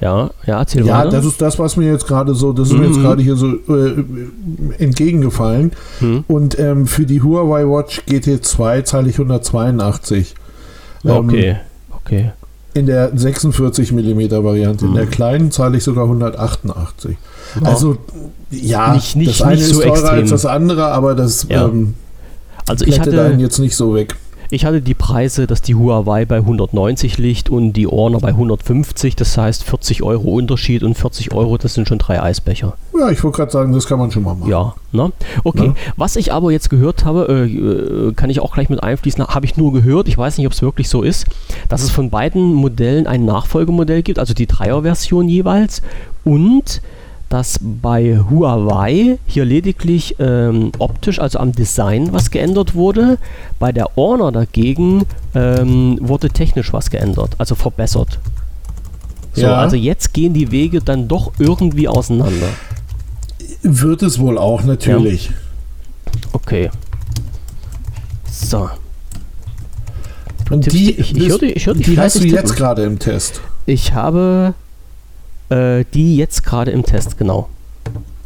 [0.00, 1.10] Ja, ja, erzähl ja, weiter.
[1.10, 2.92] das ist das, was mir jetzt gerade so, das ist mir Mhm.
[2.92, 4.04] jetzt gerade hier so äh,
[4.78, 5.72] entgegengefallen.
[5.98, 6.24] Hm.
[6.28, 10.34] Und ähm, für die Huawei Watch GT2 zahle ich 182.
[11.04, 11.56] Ähm, Okay,
[11.96, 12.30] okay.
[12.74, 14.86] In der 46 mm Variante.
[14.86, 15.10] In der Mhm.
[15.10, 17.16] kleinen zahle ich sogar 188.
[17.64, 17.96] Also
[18.52, 20.18] ja, Nicht- nicht- das eine nicht ist so teurer extrem.
[20.20, 21.64] als das andere, aber das Ja.
[21.64, 21.94] ähm,
[22.68, 24.14] Also ich hatte, jetzt nicht so weg.
[24.50, 29.14] Ich hatte die Preise, dass die Huawei bei 190 liegt und die Honor bei 150.
[29.14, 32.74] Das heißt 40 Euro Unterschied und 40 Euro, das sind schon drei Eisbecher.
[32.98, 34.50] Ja, ich wollte gerade sagen, das kann man schon mal machen.
[34.50, 35.12] Ja, ne?
[35.44, 35.66] Okay.
[35.66, 35.74] Ja.
[35.96, 39.44] Was ich aber jetzt gehört habe, äh, äh, kann ich auch gleich mit einfließen, habe
[39.44, 41.26] ich nur gehört, ich weiß nicht, ob es wirklich so ist,
[41.68, 45.82] dass es von beiden Modellen ein Nachfolgemodell gibt, also die Dreier-Version jeweils
[46.24, 46.80] und
[47.28, 53.18] dass bei Huawei hier lediglich ähm, optisch, also am Design, was geändert wurde.
[53.58, 58.18] Bei der Honor dagegen ähm, wurde technisch was geändert, also verbessert.
[59.34, 59.56] So, Ja.
[59.56, 62.48] also jetzt gehen die Wege dann doch irgendwie auseinander.
[63.62, 65.30] Wird es wohl auch, natürlich.
[66.32, 66.70] Okay.
[68.30, 68.70] So,
[70.50, 72.98] Und die, ich- ich hör die- ich hör die die hast du jetzt gerade im
[72.98, 73.40] Test.
[73.66, 74.54] ich habe
[75.50, 77.48] äh, die jetzt gerade im Test, genau.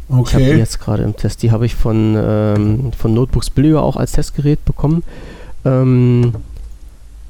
[0.09, 0.57] Ich habe die Okay.
[0.57, 1.41] jetzt gerade im Test.
[1.43, 5.03] Die habe ich von, ähm, von Notebooks Billiger auch als Testgerät bekommen.
[5.65, 6.33] Ähm,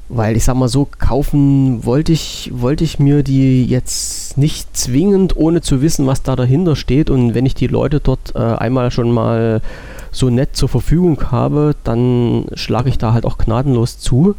[0.08, 5.36] weil ich sag mal so, kaufen wollte ich, wollte ich mir die jetzt nicht zwingend,
[5.36, 7.08] ohne zu wissen, was da dahinter steht.
[7.08, 9.62] Und wenn ich die Leute dort äh, einmal schon mal
[10.10, 14.34] so nett zur Verfügung habe, dann schlage ich da halt auch gnadenlos zu.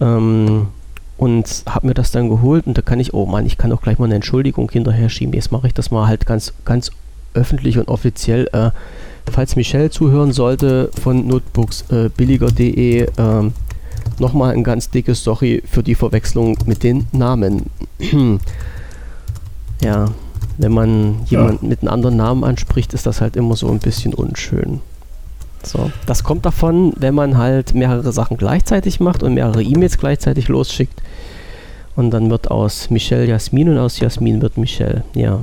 [0.00, 0.68] Ähm,
[1.22, 3.80] und habe mir das dann geholt und da kann ich, oh Mann, ich kann auch
[3.80, 5.34] gleich mal eine Entschuldigung hinterher schieben.
[5.34, 6.90] Jetzt mache ich das mal halt ganz, ganz
[7.32, 8.48] öffentlich und offiziell.
[8.52, 8.72] Äh,
[9.30, 13.52] falls Michelle zuhören sollte von Notebooks äh, billiger.de, ähm,
[14.18, 17.70] nochmal ein ganz dickes Sorry für die Verwechslung mit den Namen.
[19.80, 20.06] ja,
[20.58, 24.12] wenn man jemanden mit einem anderen Namen anspricht, ist das halt immer so ein bisschen
[24.12, 24.80] unschön.
[25.64, 30.48] So, das kommt davon, wenn man halt mehrere Sachen gleichzeitig macht und mehrere E-Mails gleichzeitig
[30.48, 31.00] losschickt.
[31.94, 35.04] Und dann wird aus Michelle Jasmin und aus Jasmin wird Michelle.
[35.14, 35.40] Ja.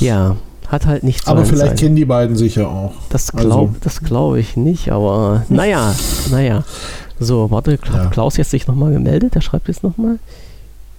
[0.00, 0.36] Ja,
[0.68, 1.76] hat halt nichts Aber sein vielleicht sein.
[1.78, 2.92] kennen die beiden sich ja auch.
[3.10, 5.94] Das Also- glaube das glaub ich nicht, aber naja,
[6.30, 6.64] naja.
[7.20, 8.06] So, warte, Ja.
[8.06, 9.34] Klaus jetzt sich nochmal gemeldet?
[9.36, 10.18] Der schreibt jetzt nochmal.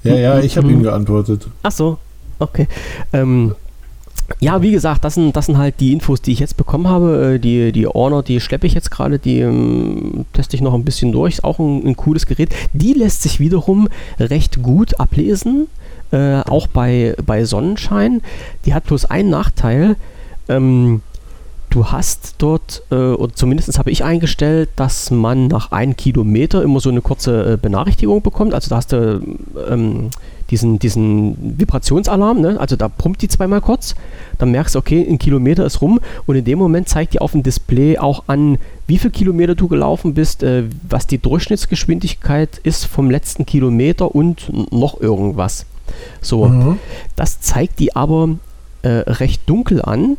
[0.03, 0.73] Ja, ja, ich habe Mhm.
[0.75, 1.47] ihm geantwortet.
[1.63, 1.97] Ach so,
[2.39, 2.67] okay.
[3.11, 3.53] Ähm,
[4.39, 7.35] ja, wie gesagt, das sind, das sind halt die Infos, die ich jetzt bekommen habe.
[7.35, 10.83] Äh, Die, die Honor, die schleppe ich jetzt gerade, die ähm, teste ich noch ein
[10.83, 11.35] bisschen durch.
[11.35, 12.53] Ist auch ein, ein cooles Gerät.
[12.73, 13.87] Die lässt sich wiederum
[14.19, 15.67] recht gut ablesen,
[16.11, 18.21] äh, auch bei, bei Sonnenschein.
[18.65, 19.95] Die hat bloß einen Nachteil.
[20.49, 21.01] Ähm,
[21.69, 26.79] du hast dort, äh, oder zumindest habe ich eingestellt, dass man nach einem Kilometer immer
[26.79, 28.53] so eine kurze äh, Benachrichtigung bekommt.
[28.53, 29.21] Also da hast du
[29.69, 30.09] ähm,
[30.51, 32.59] diesen, diesen Vibrationsalarm, ne?
[32.59, 33.95] also da pumpt die zweimal kurz,
[34.37, 37.31] dann merkst du, okay, ein Kilometer ist rum und in dem Moment zeigt die auf
[37.31, 42.85] dem Display auch an, wie viel Kilometer du gelaufen bist, äh, was die Durchschnittsgeschwindigkeit ist
[42.85, 45.65] vom letzten Kilometer und noch irgendwas.
[46.21, 46.79] So, Mhm.
[47.15, 48.29] das zeigt die aber
[48.83, 50.17] äh, recht dunkel an.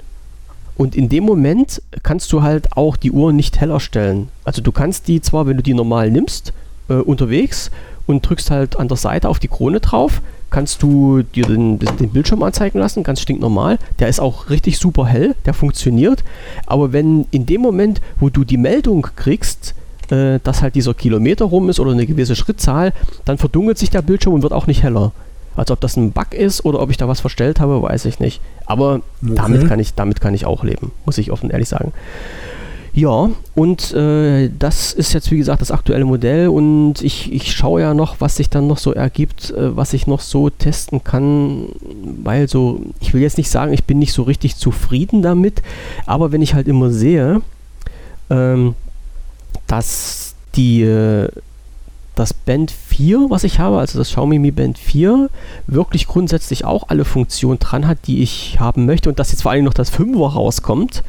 [0.76, 4.28] Und in dem Moment kannst du halt auch die Uhr nicht heller stellen.
[4.44, 6.52] Also du kannst die zwar, wenn du die normal nimmst,
[6.88, 7.70] äh, unterwegs
[8.06, 12.10] und drückst halt an der Seite auf die Krone drauf, kannst du dir den, den
[12.10, 13.78] Bildschirm anzeigen lassen, ganz stinknormal.
[13.98, 16.24] Der ist auch richtig super hell, der funktioniert.
[16.66, 19.74] Aber wenn in dem Moment, wo du die Meldung kriegst,
[20.10, 22.92] äh, dass halt dieser Kilometer rum ist oder eine gewisse Schrittzahl,
[23.24, 25.12] dann verdunkelt sich der Bildschirm und wird auch nicht heller.
[25.56, 28.20] Also ob das ein Bug ist oder ob ich da was verstellt habe, weiß ich
[28.20, 28.40] nicht.
[28.66, 29.34] Aber okay.
[29.34, 31.92] damit, kann ich, damit kann ich auch leben, muss ich offen ehrlich sagen.
[32.96, 37.82] Ja, und äh, das ist jetzt wie gesagt das aktuelle Modell und ich, ich schaue
[37.82, 41.68] ja noch, was sich dann noch so ergibt, äh, was ich noch so testen kann,
[42.24, 45.60] weil so, ich will jetzt nicht sagen, ich bin nicht so richtig zufrieden damit,
[46.06, 47.42] aber wenn ich halt immer sehe,
[48.30, 48.74] ähm,
[49.66, 51.28] dass die äh,
[52.14, 55.28] das Band 4, was ich habe, also das Xiaomi Mi Band 4,
[55.66, 59.50] wirklich grundsätzlich auch alle Funktionen dran hat, die ich haben möchte und dass jetzt vor
[59.50, 61.02] allem noch das 5er rauskommt,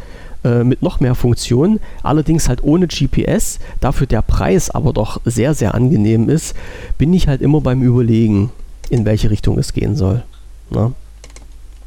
[0.47, 5.53] äh, mit noch mehr Funktionen, allerdings halt ohne GPS, dafür der Preis aber doch sehr,
[5.53, 6.55] sehr angenehm ist,
[6.97, 8.51] bin ich halt immer beim Überlegen,
[8.89, 10.23] in welche Richtung es gehen soll.
[10.69, 10.93] Na?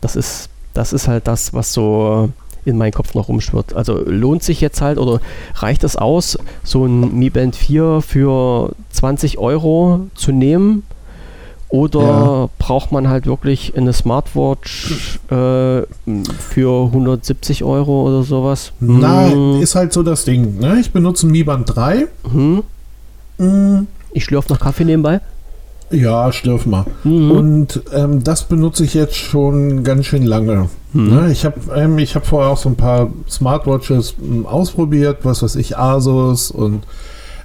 [0.02, 2.28] Das ist, das ist halt das, was so
[2.66, 3.72] in meinen Kopf noch rumschwirrt.
[3.72, 5.20] Also lohnt sich jetzt halt oder
[5.54, 10.82] reicht es aus, so ein Mi Band 4 für 20 Euro zu nehmen?
[11.70, 12.48] Oder ja.
[12.58, 18.72] braucht man halt wirklich eine Smartwatch äh, für 170 Euro oder sowas?
[18.80, 19.62] Na, hm.
[19.62, 20.58] ist halt so das Ding.
[20.58, 20.80] Ne?
[20.80, 22.08] Ich benutze ein Mi Band 3.
[22.32, 22.62] Hm.
[23.38, 23.86] Hm.
[24.12, 25.20] Ich schlürfe noch Kaffee nebenbei.
[25.90, 26.86] Ja, schlürf mal.
[27.02, 27.30] Mhm.
[27.30, 30.68] Und ähm, das benutze ich jetzt schon ganz schön lange.
[30.92, 31.08] Mhm.
[31.08, 31.32] Ne?
[31.32, 35.76] Ich habe ähm, hab vorher auch so ein paar Smartwatches ähm, ausprobiert, was weiß ich,
[35.76, 36.84] Asus und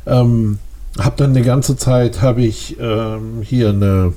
[0.06, 0.60] ähm,
[1.00, 4.14] habe dann eine ganze Zeit, habe ich ähm, hier eine,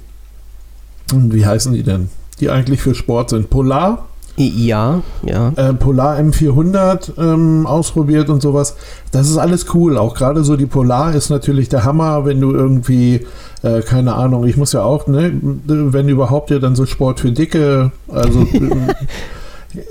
[1.12, 2.08] wie heißen die denn?
[2.40, 3.50] Die eigentlich für Sport sind.
[3.50, 4.06] Polar.
[4.36, 5.52] Ja, ja.
[5.56, 8.76] Äh, Polar M400 ähm, ausprobiert und sowas.
[9.10, 9.98] Das ist alles cool.
[9.98, 13.26] Auch gerade so die Polar ist natürlich der Hammer, wenn du irgendwie,
[13.62, 17.32] äh, keine Ahnung, ich muss ja auch, ne, wenn überhaupt ja dann so Sport für
[17.32, 18.46] Dicke, also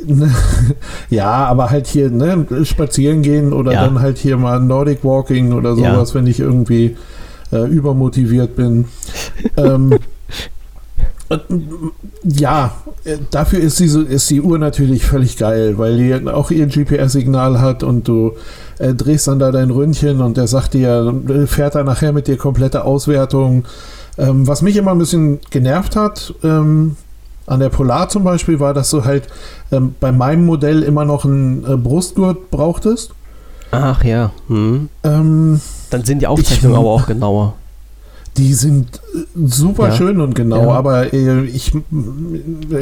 [1.10, 3.86] ja, aber halt hier, ne, spazieren gehen oder ja.
[3.86, 6.16] dann halt hier mal Nordic Walking oder sowas, ja.
[6.16, 6.96] wenn ich irgendwie
[7.52, 8.86] äh, übermotiviert bin.
[9.56, 9.98] ähm,
[12.24, 12.72] ja,
[13.32, 17.84] dafür ist, diese, ist die Uhr natürlich völlig geil, weil die auch ihr GPS-Signal hat
[17.84, 18.34] und du
[18.80, 21.14] äh, drehst dann da dein Ründchen und der sagt dir,
[21.48, 23.66] fährt er nachher mit dir komplette Auswertung.
[24.18, 26.96] Ähm, was mich immer ein bisschen genervt hat, ähm,
[27.48, 29.28] an der Polar zum Beispiel, war, dass du halt
[29.72, 33.12] ähm, bei meinem Modell immer noch einen äh, Brustgurt brauchtest.
[33.72, 34.32] Ach ja.
[34.48, 34.90] Hm.
[35.04, 37.54] Ähm, dann sind die Aufzeichnungen aber auch genauer.
[38.36, 39.96] Die sind äh, super ja.
[39.96, 40.72] schön und genau, ja.
[40.72, 41.72] aber äh, ich,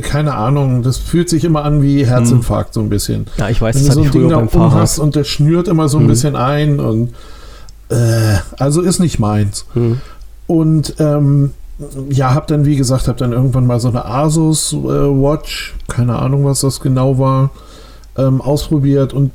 [0.02, 2.74] keine Ahnung, das fühlt sich immer an wie Herzinfarkt hm.
[2.74, 3.28] so ein bisschen.
[3.38, 5.68] Ja, ich weiß, Wenn das du so ein Ding da oben hast und das schnürt
[5.68, 6.08] immer so ein hm.
[6.08, 7.14] bisschen ein und
[7.90, 9.66] äh, also ist nicht meins.
[9.74, 10.02] Hm.
[10.48, 11.52] Und ähm,
[12.10, 16.18] ja, hab dann, wie gesagt, hab dann irgendwann mal so eine Asus äh, Watch, keine
[16.18, 17.50] Ahnung, was das genau war,
[18.18, 19.32] ähm, ausprobiert und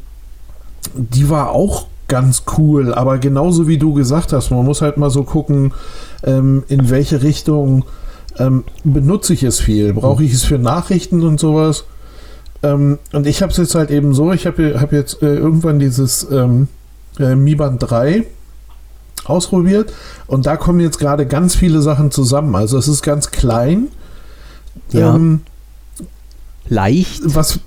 [0.94, 5.10] die war auch ganz cool, aber genauso wie du gesagt hast, man muss halt mal
[5.10, 5.72] so gucken,
[6.24, 7.84] ähm, in welche Richtung
[8.38, 9.92] ähm, benutze ich es viel.
[9.92, 11.84] Brauche ich es für Nachrichten und sowas?
[12.62, 15.78] Ähm, und ich habe es jetzt halt eben so, ich habe hab jetzt äh, irgendwann
[15.78, 16.68] dieses ähm,
[17.18, 18.24] äh, Mi Band 3
[19.24, 19.92] ausprobiert
[20.26, 22.54] und da kommen jetzt gerade ganz viele Sachen zusammen.
[22.54, 23.88] Also es ist ganz klein.
[24.92, 25.14] Ja.
[25.14, 25.42] Ähm,
[26.68, 27.22] leicht.
[27.24, 27.60] Was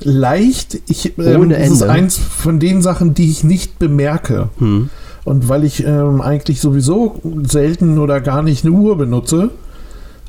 [0.00, 0.78] leicht.
[0.86, 1.68] Ich, ähm, Ohne Ende.
[1.68, 4.48] Das ist eins von den Sachen, die ich nicht bemerke.
[4.58, 4.90] Hm.
[5.24, 9.50] Und weil ich ähm, eigentlich sowieso selten oder gar nicht eine Uhr benutze,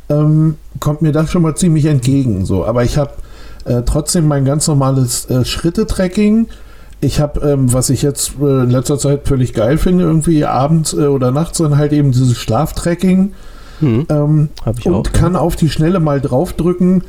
[0.09, 2.45] ähm, kommt mir das schon mal ziemlich entgegen.
[2.45, 2.65] So.
[2.65, 3.11] Aber ich habe
[3.65, 6.47] äh, trotzdem mein ganz normales äh, Schritte-Tracking.
[7.03, 10.93] Ich habe, ähm, was ich jetzt äh, in letzter Zeit völlig geil finde, irgendwie abends
[10.93, 13.33] äh, oder nachts dann halt eben dieses Schlaftracking.
[13.79, 14.05] Hm.
[14.09, 14.49] Ähm,
[14.85, 15.39] und auch, kann ja.
[15.39, 17.03] auf die Schnelle mal draufdrücken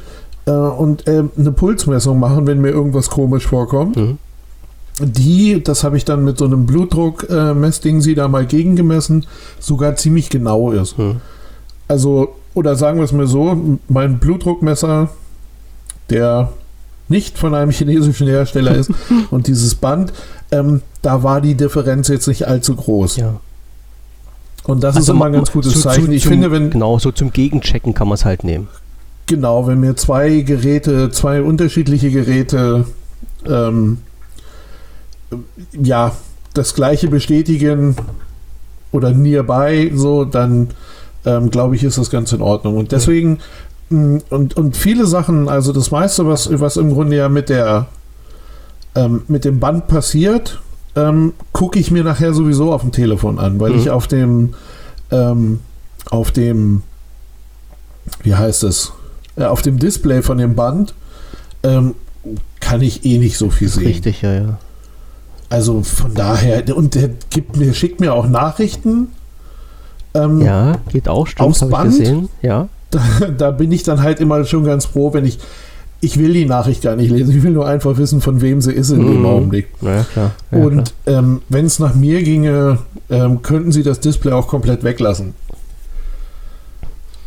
[0.46, 3.96] äh, und äh, eine Pulsmessung machen, wenn mir irgendwas komisch vorkommt.
[3.96, 4.18] Mhm.
[5.00, 9.26] Die, das habe ich dann mit so einem Blutdruck-Messding sie da mal gegengemessen,
[9.58, 10.98] sogar ziemlich genau ist.
[10.98, 11.16] Mhm.
[11.88, 15.08] Also, oder sagen wir es mir so, mein Blutdruckmesser,
[16.10, 16.52] der
[17.08, 18.90] nicht von einem chinesischen Hersteller ist
[19.30, 20.12] und dieses Band,
[20.50, 23.16] ähm, da war die Differenz jetzt nicht allzu groß.
[23.16, 23.40] Ja.
[24.64, 26.10] Und das also ist immer ein ganz gutes zu, Zeichen.
[26.10, 26.70] ich zum, finde, wenn.
[26.70, 28.68] Genau, so zum Gegenchecken kann man es halt nehmen.
[29.26, 32.86] Genau, wenn mir zwei Geräte, zwei unterschiedliche Geräte,
[33.46, 33.98] ähm,
[35.72, 36.12] ja,
[36.52, 37.96] das gleiche bestätigen
[38.92, 40.68] oder nearby, so, dann
[41.24, 42.76] ähm, glaube ich, ist das ganz in Ordnung.
[42.76, 43.38] Und deswegen,
[43.90, 47.86] und, und viele Sachen, also das meiste, was, was im Grunde ja mit der,
[48.94, 50.60] ähm, mit dem Band passiert,
[50.96, 53.78] ähm, gucke ich mir nachher sowieso auf dem Telefon an, weil mhm.
[53.78, 54.54] ich auf dem,
[55.10, 55.60] ähm,
[56.10, 56.82] auf dem
[58.22, 58.92] wie heißt es,
[59.36, 60.94] äh, auf dem Display von dem Band
[61.62, 61.94] ähm,
[62.60, 63.86] kann ich eh nicht so viel sehen.
[63.86, 64.58] Richtig, ja, ja.
[65.50, 69.08] Also von daher, und der gibt mir, schickt mir auch Nachrichten.
[70.14, 71.90] Ähm, ja, geht auch, stimmt, aufs Band.
[71.90, 72.28] gesehen.
[72.42, 72.68] Ja.
[72.94, 75.38] Da, da, bin ich dann halt immer schon ganz froh, wenn ich,
[76.00, 78.72] ich will die Nachricht gar nicht lesen, ich will nur einfach wissen, von wem sie
[78.72, 79.06] ist in mm.
[79.06, 79.26] dem mhm.
[79.26, 79.68] Augenblick.
[79.80, 80.30] Ja, klar.
[80.50, 82.78] Ja, und ähm, wenn es nach mir ginge,
[83.10, 85.34] ähm, könnten sie das Display auch komplett weglassen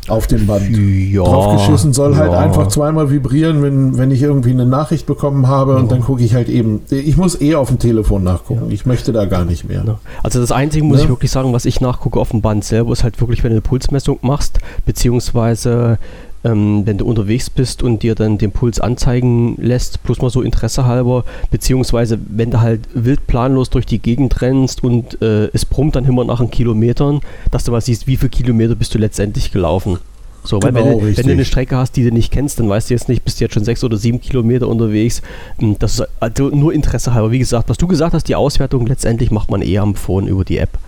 [0.08, 0.76] auf dem Band.
[0.78, 2.38] Ja, Draufgeschissen soll halt ja.
[2.38, 5.78] halt einfach zweimal vibrieren, wenn, wenn ich irgendwie eine Nachricht bekommen habe ja.
[5.78, 6.82] und dann gucke ich halt eben.
[6.90, 8.72] Ich muss eh auf dem Telefon nachgucken.
[8.72, 10.00] Ich möchte da gar nicht mehr.
[10.24, 13.04] Also das Einzige muss ich wirklich sagen, was ich nachgucke auf dem Band selber, ist
[13.04, 15.98] halt wirklich, wenn du eine Pulsmessung machst, beziehungsweise
[16.48, 20.42] ähm, wenn du unterwegs bist und dir dann den Puls anzeigen lässt, plus mal so
[20.42, 25.66] Interesse halber, beziehungsweise wenn du halt wild planlos durch die Gegend rennst und äh, es
[25.66, 27.20] brummt dann immer nach einen Kilometern,
[27.52, 29.98] dass du mal siehst, wie viele Kilometer bist du letztendlich gelaufen.
[30.44, 32.90] So, weil genau, wenn, wenn, du eine Strecke hast, die du nicht kennst, dann weißt
[32.90, 35.22] du jetzt nicht, bist du jetzt schon sechs oder sieben Kilometer unterwegs.
[35.60, 37.32] Hm, das ist also nur Interesse halber.
[37.32, 40.46] Wie gesagt, was du gesagt hast, die Auswertung letztendlich macht man eher am Phone über
[40.46, 40.80] die App.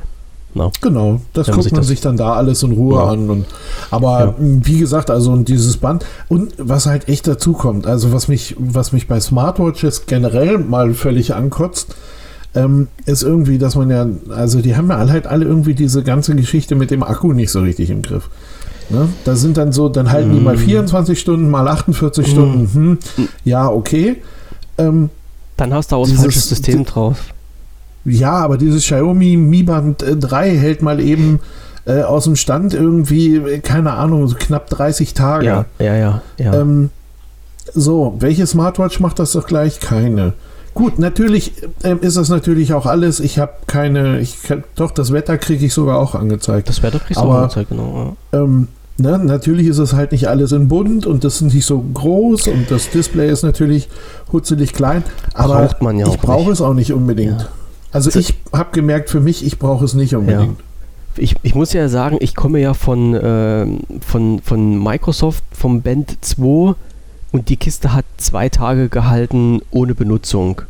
[0.56, 3.06] Na, genau, das guckt man das sich dann da alles in Ruhe ja.
[3.06, 3.30] an.
[3.30, 3.46] Und,
[3.92, 4.36] aber ja.
[4.40, 8.92] wie gesagt, also dieses Band und was halt echt dazu kommt, also was mich, was
[8.92, 11.96] mich bei Smartwatches generell mal völlig ankotzt,
[12.56, 16.36] ähm, ist irgendwie, dass man ja, also die haben ja halt alle irgendwie diese ganze
[16.36, 18.30] Geschichte mit dem Akku nicht so richtig im Griff.
[18.90, 19.08] Ne?
[19.24, 20.34] Da sind dann so, dann halten mm.
[20.34, 21.20] die mal 24 mhm.
[21.20, 22.30] Stunden, mal 48 mm.
[22.30, 22.70] Stunden.
[22.74, 22.98] Hm,
[23.46, 24.24] ja, okay.
[24.80, 25.12] Ähm,
[25.58, 27.34] dann hast du auch ein falsches System drauf.
[28.06, 31.40] Ja, aber dieses Xiaomi Mi Band 3 äh, hält mal eben
[31.86, 35.46] äh, aus dem Stand irgendwie, äh, keine Ahnung, so knapp 30 Tage.
[35.46, 36.22] Ja, ja, ja.
[36.38, 36.54] ja.
[36.54, 36.90] Ähm,
[37.74, 39.80] so, welche Smartwatch macht das doch gleich?
[39.80, 40.34] Keine.
[40.74, 43.20] Gut, natürlich äh, ist das natürlich auch alles.
[43.20, 44.38] Ich habe keine, ich
[44.76, 46.70] doch das Wetter kriege ich sogar auch angezeigt.
[46.70, 48.16] Das Wetter kriegst du auch angezeigt, genau.
[48.32, 48.40] Ja.
[48.40, 51.84] Ähm, ne, natürlich ist es halt nicht alles in bunt und das ist nicht so
[51.94, 53.90] groß und das Display ist natürlich
[54.32, 55.04] hutzelig klein.
[55.34, 57.42] Aber Braucht man ja ich brauche es auch nicht unbedingt.
[57.42, 57.48] Ja.
[57.92, 60.60] Also ich habe gemerkt für mich, ich brauche es nicht unbedingt.
[60.60, 60.66] Ja.
[61.18, 63.66] Ich, ich, muss ja sagen, ich komme ja von, äh,
[64.02, 66.76] von, von Microsoft, vom Band 2
[67.32, 70.62] und die Kiste hat zwei Tage gehalten ohne Benutzung.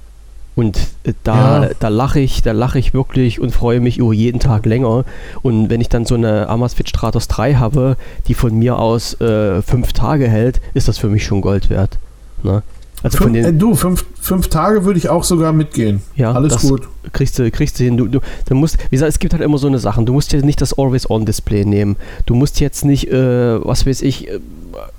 [0.56, 1.70] Und äh, da, ja.
[1.80, 5.06] da lache ich, da lache ich wirklich und freue mich über jeden Tag länger.
[5.42, 7.96] Und wenn ich dann so eine Amazfit Stratos 3 habe,
[8.28, 11.98] die von mir aus äh, fünf Tage hält, ist das für mich schon Gold wert.
[12.44, 12.64] Ne?
[13.04, 16.02] Also fünf, den, äh, du, fünf, fünf Tage würde ich auch sogar mitgehen.
[16.16, 16.88] Ja, alles gut.
[17.14, 17.98] Kriegst du, kriegst du hin.
[17.98, 20.04] Du, du, du musst, wie gesagt, es gibt halt immer so eine Sache.
[20.04, 21.96] Du musst ja nicht das Always-On-Display nehmen.
[22.26, 24.40] Du musst jetzt nicht, äh, was weiß ich, äh,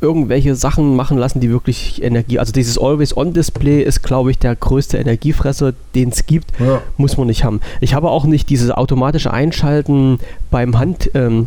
[0.00, 2.38] irgendwelche Sachen machen lassen, die wirklich Energie.
[2.38, 6.58] Also dieses Always-On-Display ist, glaube ich, der größte Energiefresser, den es gibt.
[6.58, 6.80] Ja.
[6.96, 7.60] Muss man nicht haben.
[7.80, 10.18] Ich habe auch nicht dieses automatische Einschalten
[10.50, 11.10] beim Hand.
[11.14, 11.46] Ähm,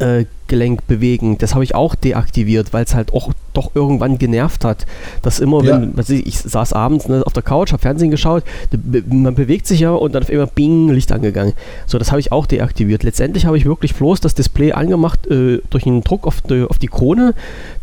[0.00, 1.38] äh, Gelenk bewegen.
[1.38, 4.86] Das habe ich auch deaktiviert, weil es halt auch doch irgendwann genervt hat.
[5.22, 5.80] Dass immer, ja.
[5.80, 8.44] wenn, ich, ich saß abends ne, auf der Couch, habe Fernsehen geschaut,
[9.08, 11.54] man bewegt sich ja und dann auf einmal Bing, Licht angegangen.
[11.86, 13.02] So, das habe ich auch deaktiviert.
[13.02, 16.78] Letztendlich habe ich wirklich bloß das Display angemacht äh, durch einen Druck auf die, auf
[16.78, 17.34] die Krone,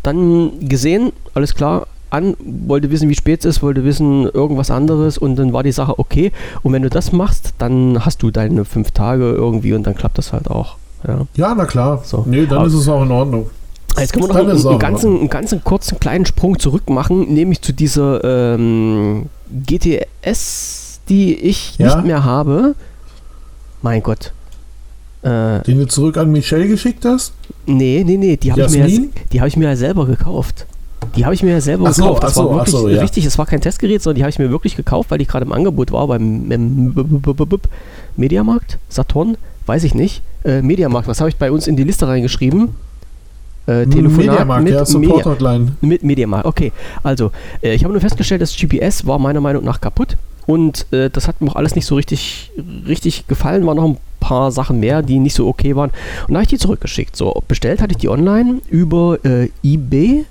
[0.02, 5.16] dann gesehen, alles klar, an, wollte wissen, wie spät es ist, wollte wissen irgendwas anderes
[5.16, 6.32] und dann war die Sache okay.
[6.62, 10.18] Und wenn du das machst, dann hast du deine fünf Tage irgendwie und dann klappt
[10.18, 10.76] das halt auch.
[11.06, 12.02] Ja, ja na klar.
[12.04, 12.24] So.
[12.26, 13.50] Nee, dann Aber ist es auch in Ordnung.
[13.98, 17.60] Jetzt können wir noch einen, einen, ganzen, einen ganzen kurzen kleinen Sprung zurück machen, nämlich
[17.60, 19.26] zu dieser ähm,
[19.66, 21.96] GTS, die ich ja?
[21.96, 22.74] nicht mehr habe.
[23.82, 24.32] Mein Gott.
[25.22, 27.32] Äh, Den du zurück an Michelle geschickt hast?
[27.66, 30.66] Nee, nee, nee, die habe ich, mir ja, hab ich mir ja selber gekauft.
[31.16, 32.22] Die habe ich mir ja selber ach gekauft.
[32.22, 33.00] das so, war wirklich so, ja.
[33.00, 35.44] richtig, es war kein Testgerät, sondern die habe ich mir wirklich gekauft, weil die gerade
[35.44, 36.46] im Angebot war beim
[38.16, 40.22] Mediamarkt, Saturn weiß ich nicht.
[40.44, 42.70] Äh, Mediamarkt, was habe ich bei uns in die Liste reingeschrieben?
[43.66, 46.46] Äh, Telefonat Mediamarkt, mit, ja, Support Media, mit Mediamarkt.
[46.46, 47.30] Okay, also
[47.62, 51.28] äh, ich habe nur festgestellt, das GPS war meiner Meinung nach kaputt und äh, das
[51.28, 52.50] hat mir auch alles nicht so richtig,
[52.88, 53.66] richtig gefallen.
[53.66, 55.90] War noch ein paar Sachen mehr, die nicht so okay waren.
[56.26, 57.16] Und da habe ich die zurückgeschickt.
[57.16, 60.24] So, bestellt hatte ich die online über äh, eBay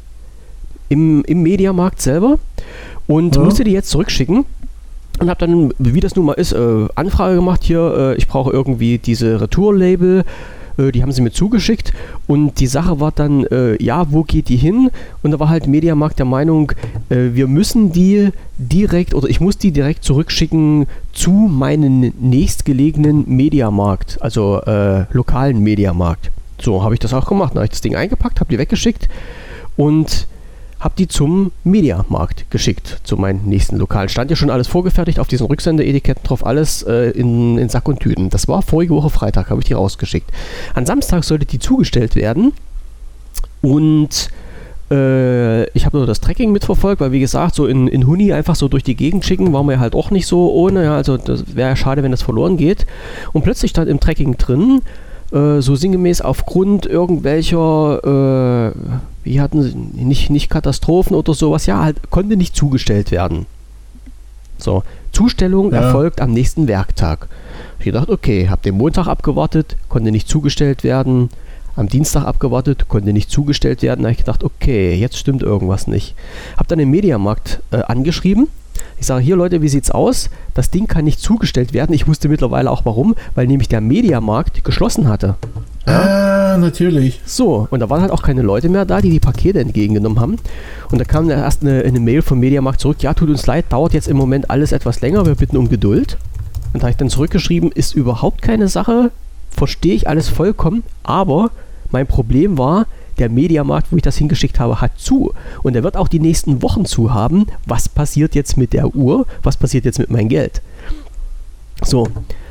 [0.90, 2.40] im, im Mediamarkt selber
[3.08, 3.42] und ja.
[3.42, 4.46] musste die jetzt zurückschicken
[5.20, 8.14] und habe dann, wie das nun mal ist, äh, Anfrage gemacht hier.
[8.14, 10.24] Äh, ich brauche irgendwie diese Retour-Label.
[10.80, 11.94] Äh, die haben sie mir zugeschickt
[12.28, 14.90] und die Sache war dann, äh, ja, wo geht die hin?
[15.22, 16.72] Und da war halt Mediamarkt der Meinung,
[17.10, 24.18] äh, wir müssen die direkt oder ich muss die direkt zurückschicken zu meinem nächstgelegenen Mediamarkt,
[24.22, 26.32] also äh, lokalen Mediamarkt.
[26.62, 27.56] So habe ich das auch gemacht.
[27.56, 29.08] Habe ich das Ding eingepackt, habe die weggeschickt
[29.78, 30.28] und
[30.80, 34.08] habe die zum Mediamarkt geschickt, zu meinem nächsten Lokal.
[34.08, 38.00] Stand ja schon alles vorgefertigt, auf diesen Rücksendeetiketten drauf, alles äh, in, in Sack und
[38.00, 38.30] Tüten.
[38.30, 40.32] Das war vorige Woche Freitag, habe ich die rausgeschickt.
[40.74, 42.54] An Samstag sollte die zugestellt werden.
[43.62, 44.30] Und
[44.90, 48.56] äh, ich habe nur das Tracking mitverfolgt, weil wie gesagt, so in, in Huni einfach
[48.56, 50.86] so durch die Gegend schicken, waren wir halt auch nicht so ohne.
[50.86, 52.86] Ja, also das wäre schade, wenn das verloren geht.
[53.34, 54.82] Und plötzlich stand im Tracking drin,
[55.32, 58.80] äh, so sinngemäß aufgrund irgendwelcher, äh,
[59.24, 63.46] wie hatten sie, nicht, nicht Katastrophen oder sowas, ja, halt konnte nicht zugestellt werden.
[64.58, 65.82] So, Zustellung ja.
[65.82, 67.28] erfolgt am nächsten Werktag.
[67.80, 71.30] Ich gedacht, okay, habe den Montag abgewartet, konnte nicht zugestellt werden.
[71.76, 74.02] Am Dienstag abgewartet, konnte nicht zugestellt werden.
[74.02, 76.14] Da habe ich gedacht, okay, jetzt stimmt irgendwas nicht.
[76.58, 78.50] Habe dann den Mediamarkt äh, angeschrieben.
[79.00, 80.30] Ich sage, hier Leute, wie sieht's aus?
[80.54, 81.94] Das Ding kann nicht zugestellt werden.
[81.94, 85.36] Ich wusste mittlerweile auch warum, weil nämlich der Mediamarkt geschlossen hatte.
[85.88, 86.54] Ja?
[86.54, 87.22] Ah, natürlich.
[87.26, 90.36] So, und da waren halt auch keine Leute mehr da, die die Pakete entgegengenommen haben.
[90.92, 93.94] Und da kam erst eine, eine Mail vom Mediamarkt zurück, ja, tut uns leid, dauert
[93.94, 96.18] jetzt im Moment alles etwas länger, wir bitten um Geduld.
[96.74, 99.12] Und da habe ich dann zurückgeschrieben, ist überhaupt keine Sache,
[99.50, 101.52] verstehe ich alles vollkommen, aber
[101.92, 102.86] mein Problem war,
[103.20, 105.34] der Mediamarkt, wo ich das hingeschickt habe, hat zu.
[105.64, 107.46] Und er wird auch die nächsten Wochen zu haben.
[107.66, 109.26] Was passiert jetzt mit der Uhr?
[109.44, 110.62] Was passiert jetzt mit meinem Geld?
[111.84, 112.08] So,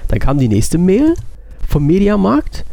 [0.09, 1.15] dann kam die nächste Mail
[1.67, 2.65] vom Mediamarkt.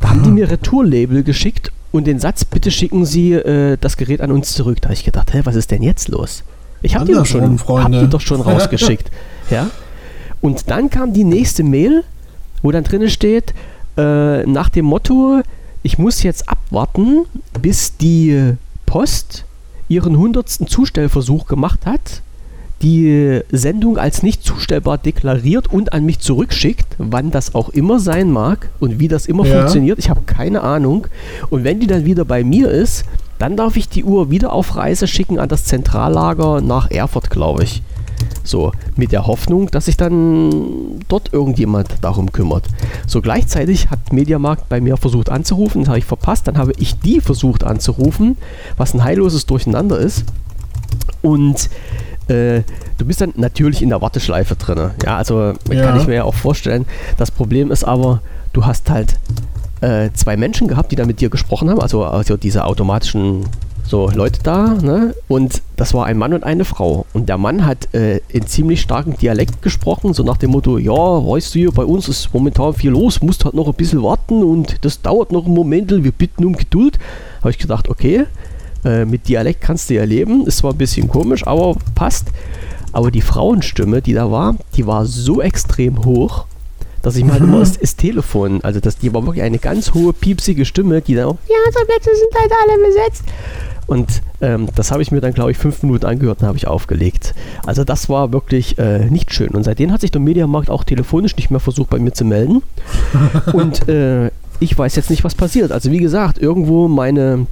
[0.00, 4.20] Da haben die mir Retourlabel geschickt und den Satz, bitte schicken Sie äh, das Gerät
[4.20, 4.78] an uns zurück.
[4.80, 6.44] Da habe ich gedacht, hä, was ist denn jetzt los?
[6.82, 9.10] Ich habe die, doch schon, hab die doch schon rausgeschickt.
[9.50, 9.70] ja?
[10.40, 12.04] Und dann kam die nächste Mail,
[12.62, 13.54] wo dann drin steht,
[13.96, 15.42] äh, nach dem Motto,
[15.86, 17.26] ich muss jetzt abwarten,
[17.62, 18.54] bis die
[18.86, 19.44] Post
[19.86, 20.48] ihren 100.
[20.68, 22.22] Zustellversuch gemacht hat,
[22.82, 28.32] die Sendung als nicht zustellbar deklariert und an mich zurückschickt, wann das auch immer sein
[28.32, 29.60] mag und wie das immer ja.
[29.60, 30.00] funktioniert.
[30.00, 31.06] Ich habe keine Ahnung.
[31.50, 33.04] Und wenn die dann wieder bei mir ist,
[33.38, 37.62] dann darf ich die Uhr wieder auf Reise schicken an das Zentrallager nach Erfurt, glaube
[37.62, 37.82] ich.
[38.46, 42.66] So, mit der Hoffnung, dass sich dann dort irgendjemand darum kümmert.
[43.06, 46.46] So, gleichzeitig hat Mediamarkt bei mir versucht anzurufen, das habe ich verpasst.
[46.46, 48.36] Dann habe ich die versucht anzurufen,
[48.76, 50.24] was ein heilloses Durcheinander ist.
[51.22, 51.68] Und
[52.28, 52.62] äh,
[52.98, 54.90] du bist dann natürlich in der Warteschleife drin.
[55.04, 55.82] Ja, also ja.
[55.82, 56.86] kann ich mir ja auch vorstellen.
[57.16, 58.20] Das Problem ist aber,
[58.52, 59.18] du hast halt
[59.80, 63.44] äh, zwei Menschen gehabt, die da mit dir gesprochen haben, also, also diese automatischen
[63.88, 65.14] so Leute da, ne?
[65.28, 67.06] Und das war ein Mann und eine Frau.
[67.12, 70.92] Und der Mann hat äh, in ziemlich starkem Dialekt gesprochen, so nach dem Motto, ja,
[70.92, 74.42] weißt du, hier bei uns ist momentan viel los, musst halt noch ein bisschen warten
[74.42, 76.98] und das dauert noch einen Moment, wir bitten um Geduld.
[77.40, 78.26] Habe ich gedacht, okay,
[78.84, 82.28] äh, mit Dialekt kannst du ja leben, ist zwar ein bisschen komisch, aber passt.
[82.92, 86.46] Aber die Frauenstimme, die da war, die war so extrem hoch,
[87.02, 90.12] dass ich mal immer das, das, Telefon, also das, die war wirklich eine ganz hohe,
[90.12, 93.24] piepsige Stimme, die dann auch, ja, unsere Plätze sind leider alle besetzt.
[93.86, 96.66] Und ähm, das habe ich mir dann, glaube ich, fünf Minuten angehört und habe ich
[96.66, 97.34] aufgelegt.
[97.64, 99.50] Also das war wirklich äh, nicht schön.
[99.50, 102.62] Und seitdem hat sich der Mediamarkt auch telefonisch nicht mehr versucht, bei mir zu melden.
[103.52, 105.70] und äh, ich weiß jetzt nicht, was passiert.
[105.70, 107.46] Also wie gesagt, irgendwo meine,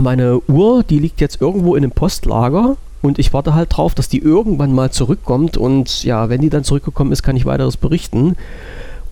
[0.00, 2.76] meine Uhr, die liegt jetzt irgendwo in einem Postlager.
[3.00, 5.56] Und ich warte halt drauf, dass die irgendwann mal zurückkommt.
[5.56, 8.36] Und ja, wenn die dann zurückgekommen ist, kann ich weiteres berichten.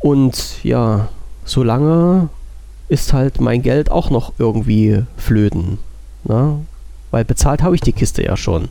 [0.01, 1.09] Und ja,
[1.45, 2.29] solange
[2.89, 5.79] ist halt mein Geld auch noch irgendwie flöten.
[6.25, 6.57] Na?
[7.11, 8.69] Weil bezahlt habe ich die Kiste ja schon.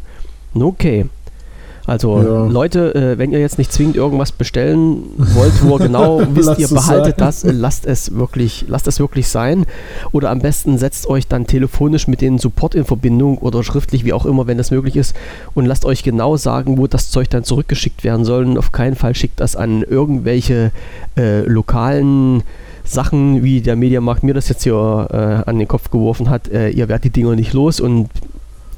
[0.54, 1.06] Okay.
[1.90, 2.46] Also ja.
[2.46, 6.68] Leute, äh, wenn ihr jetzt nicht zwingend irgendwas bestellen wollt, wo ihr genau wisst, ihr
[6.68, 7.26] behaltet sein.
[7.26, 9.66] das, äh, lasst es wirklich, lasst es wirklich sein.
[10.12, 14.14] Oder am besten setzt euch dann telefonisch mit den Support in Verbindung oder schriftlich, wie
[14.14, 15.16] auch immer, wenn das möglich ist,
[15.56, 18.46] und lasst euch genau sagen, wo das Zeug dann zurückgeschickt werden soll.
[18.46, 20.72] Und auf keinen Fall schickt das an irgendwelche
[21.18, 22.44] äh, lokalen
[22.90, 26.70] Sachen, wie der Mediamarkt mir das jetzt hier äh, an den Kopf geworfen hat, äh,
[26.70, 28.10] ihr werdet die Dinger nicht los und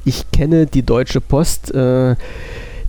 [0.04, 2.16] ich kenne die Deutsche Post, äh,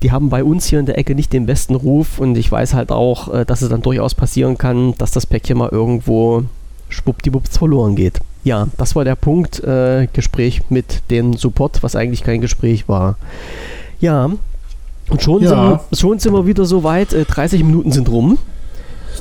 [0.02, 2.74] die haben bei uns hier in der Ecke nicht den besten Ruf und ich weiß
[2.74, 6.42] halt auch, äh, dass es dann durchaus passieren kann, dass das Päckchen mal irgendwo
[6.88, 8.18] schwuppdiwupps verloren geht.
[8.42, 13.16] Ja, das war der Punkt, äh, Gespräch mit dem Support, was eigentlich kein Gespräch war.
[14.00, 14.28] Ja,
[15.08, 15.48] und schon, ja.
[15.48, 18.38] Sind, wir, schon sind wir wieder so weit, 30 äh, Minuten sind rum.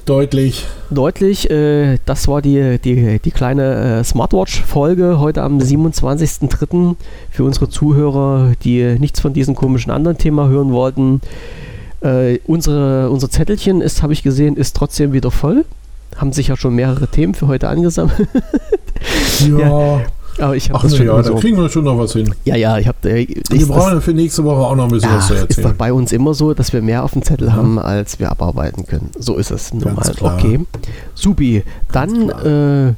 [0.05, 0.65] Deutlich.
[0.89, 1.49] Deutlich.
[1.49, 6.95] Äh, das war die, die, die kleine äh, Smartwatch-Folge heute am 27.03.
[7.29, 11.21] für unsere Zuhörer, die nichts von diesem komischen anderen Thema hören wollten.
[12.01, 15.65] Äh, unsere, unser Zettelchen ist, habe ich gesehen, ist trotzdem wieder voll.
[16.17, 18.27] Haben sich ja schon mehrere Themen für heute angesammelt.
[19.47, 19.59] ja.
[19.59, 20.01] ja.
[20.41, 21.33] Aber ich Ach, das schon ja, so.
[21.35, 22.33] da kriegen wir schon noch was hin.
[22.45, 23.09] Ja, ja, ich habe.
[23.09, 25.49] Äh, wir brauchen das, für nächste Woche auch noch ein bisschen ja, was zu erzählen.
[25.49, 27.53] Ist doch bei uns immer so, dass wir mehr auf dem Zettel ja.
[27.53, 29.09] haben, als wir abarbeiten können.
[29.17, 30.11] So ist es normal.
[30.19, 30.59] Okay.
[31.13, 31.63] Supi.
[31.91, 32.93] Dann äh,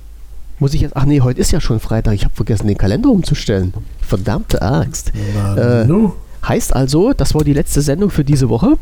[0.59, 0.95] muss ich jetzt.
[0.95, 2.13] Ach nee, heute ist ja schon Freitag.
[2.13, 3.73] Ich habe vergessen, den Kalender umzustellen.
[4.01, 5.11] Verdammte Axt.
[5.57, 6.15] Äh, no.
[6.47, 8.77] Heißt also, das war die letzte Sendung für diese Woche.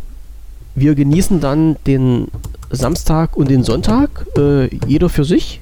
[0.75, 2.27] Wir genießen dann den
[2.69, 5.61] Samstag und den Sonntag, äh, jeder für sich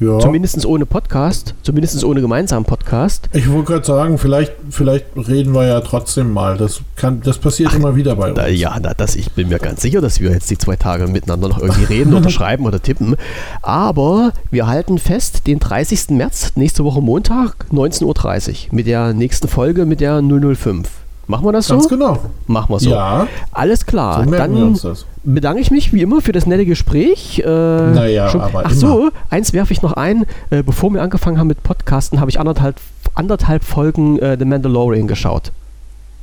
[0.00, 0.18] Ja.
[0.18, 3.28] Zumindest ohne Podcast, zumindest ohne gemeinsamen Podcast.
[3.32, 6.56] Ich wollte gerade sagen, vielleicht, vielleicht reden wir ja trotzdem mal.
[6.56, 8.36] Das, kann, das passiert Ach, immer wieder bei uns.
[8.36, 11.06] Na, ja, na, das, ich bin mir ganz sicher, dass wir jetzt die zwei Tage
[11.06, 13.16] miteinander noch irgendwie reden oder schreiben oder tippen.
[13.62, 16.10] Aber wir halten fest, den 30.
[16.10, 20.88] März, nächste Woche Montag, 19.30 Uhr, mit der nächsten Folge mit der 005.
[21.26, 21.74] Machen wir das so?
[21.74, 22.18] Ganz genau.
[22.46, 22.90] Machen wir so.
[22.90, 23.26] Ja.
[23.52, 24.24] Alles klar.
[24.24, 24.78] So Dann
[25.24, 27.38] bedanke ich mich wie immer für das nette Gespräch.
[27.38, 28.80] Äh, naja, schon, aber Ach immer.
[28.80, 30.26] so, eins werfe ich noch ein.
[30.50, 32.76] Äh, bevor wir angefangen haben mit Podcasten, habe ich anderthalb,
[33.14, 35.52] anderthalb Folgen äh, The Mandalorian geschaut.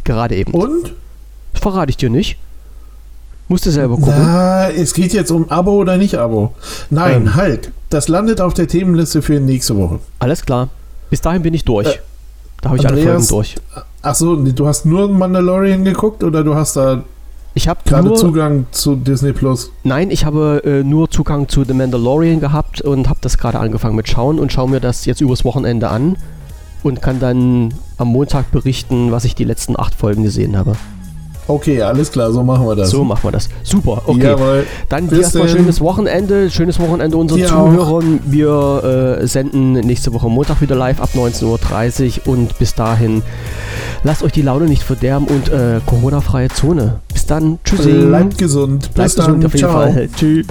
[0.04, 0.54] Gerade eben.
[0.54, 0.94] Und?
[1.54, 2.38] verrate ich dir nicht.
[3.48, 4.14] Musst du selber gucken.
[4.18, 6.54] Na, es geht jetzt um Abo oder nicht Abo.
[6.90, 7.36] Nein, ähm.
[7.36, 7.72] halt.
[7.90, 10.00] Das landet auf der Themenliste für nächste Woche.
[10.20, 10.70] Alles klar.
[11.10, 11.88] Bis dahin bin ich durch.
[11.88, 12.00] Äh,
[12.62, 13.56] da habe ich Andreas, alle Folgen durch.
[14.02, 17.04] Achso, du hast nur Mandalorian geguckt oder du hast da
[17.54, 19.72] ich habe gerade Zugang zu Disney Plus.
[19.84, 23.96] Nein, ich habe äh, nur Zugang zu The Mandalorian gehabt und habe das gerade angefangen
[23.96, 26.16] mit Schauen und schaue mir das jetzt übers Wochenende an
[26.82, 30.78] und kann dann am Montag berichten, was ich die letzten acht Folgen gesehen habe.
[31.52, 32.90] Okay, alles klar, so machen wir das.
[32.90, 33.50] So machen wir das.
[33.64, 34.24] Super, okay.
[34.24, 34.66] Jawohl.
[34.90, 38.20] Dann dir erstmal schönes Wochenende, schönes Wochenende unseren Zuhörern.
[38.22, 38.32] Auch.
[38.32, 43.22] Wir äh, senden nächste Woche Montag wieder live ab 19.30 Uhr und bis dahin
[44.04, 47.00] lasst euch die Laune nicht verderben und äh, Corona-freie Zone.
[47.12, 47.92] Bis dann, tschüssi.
[47.92, 48.94] Bleibt gesund.
[48.94, 49.74] Bleibt gesund auf jeden Ciao.
[49.74, 50.10] Fall.
[50.16, 50.48] Tschüss.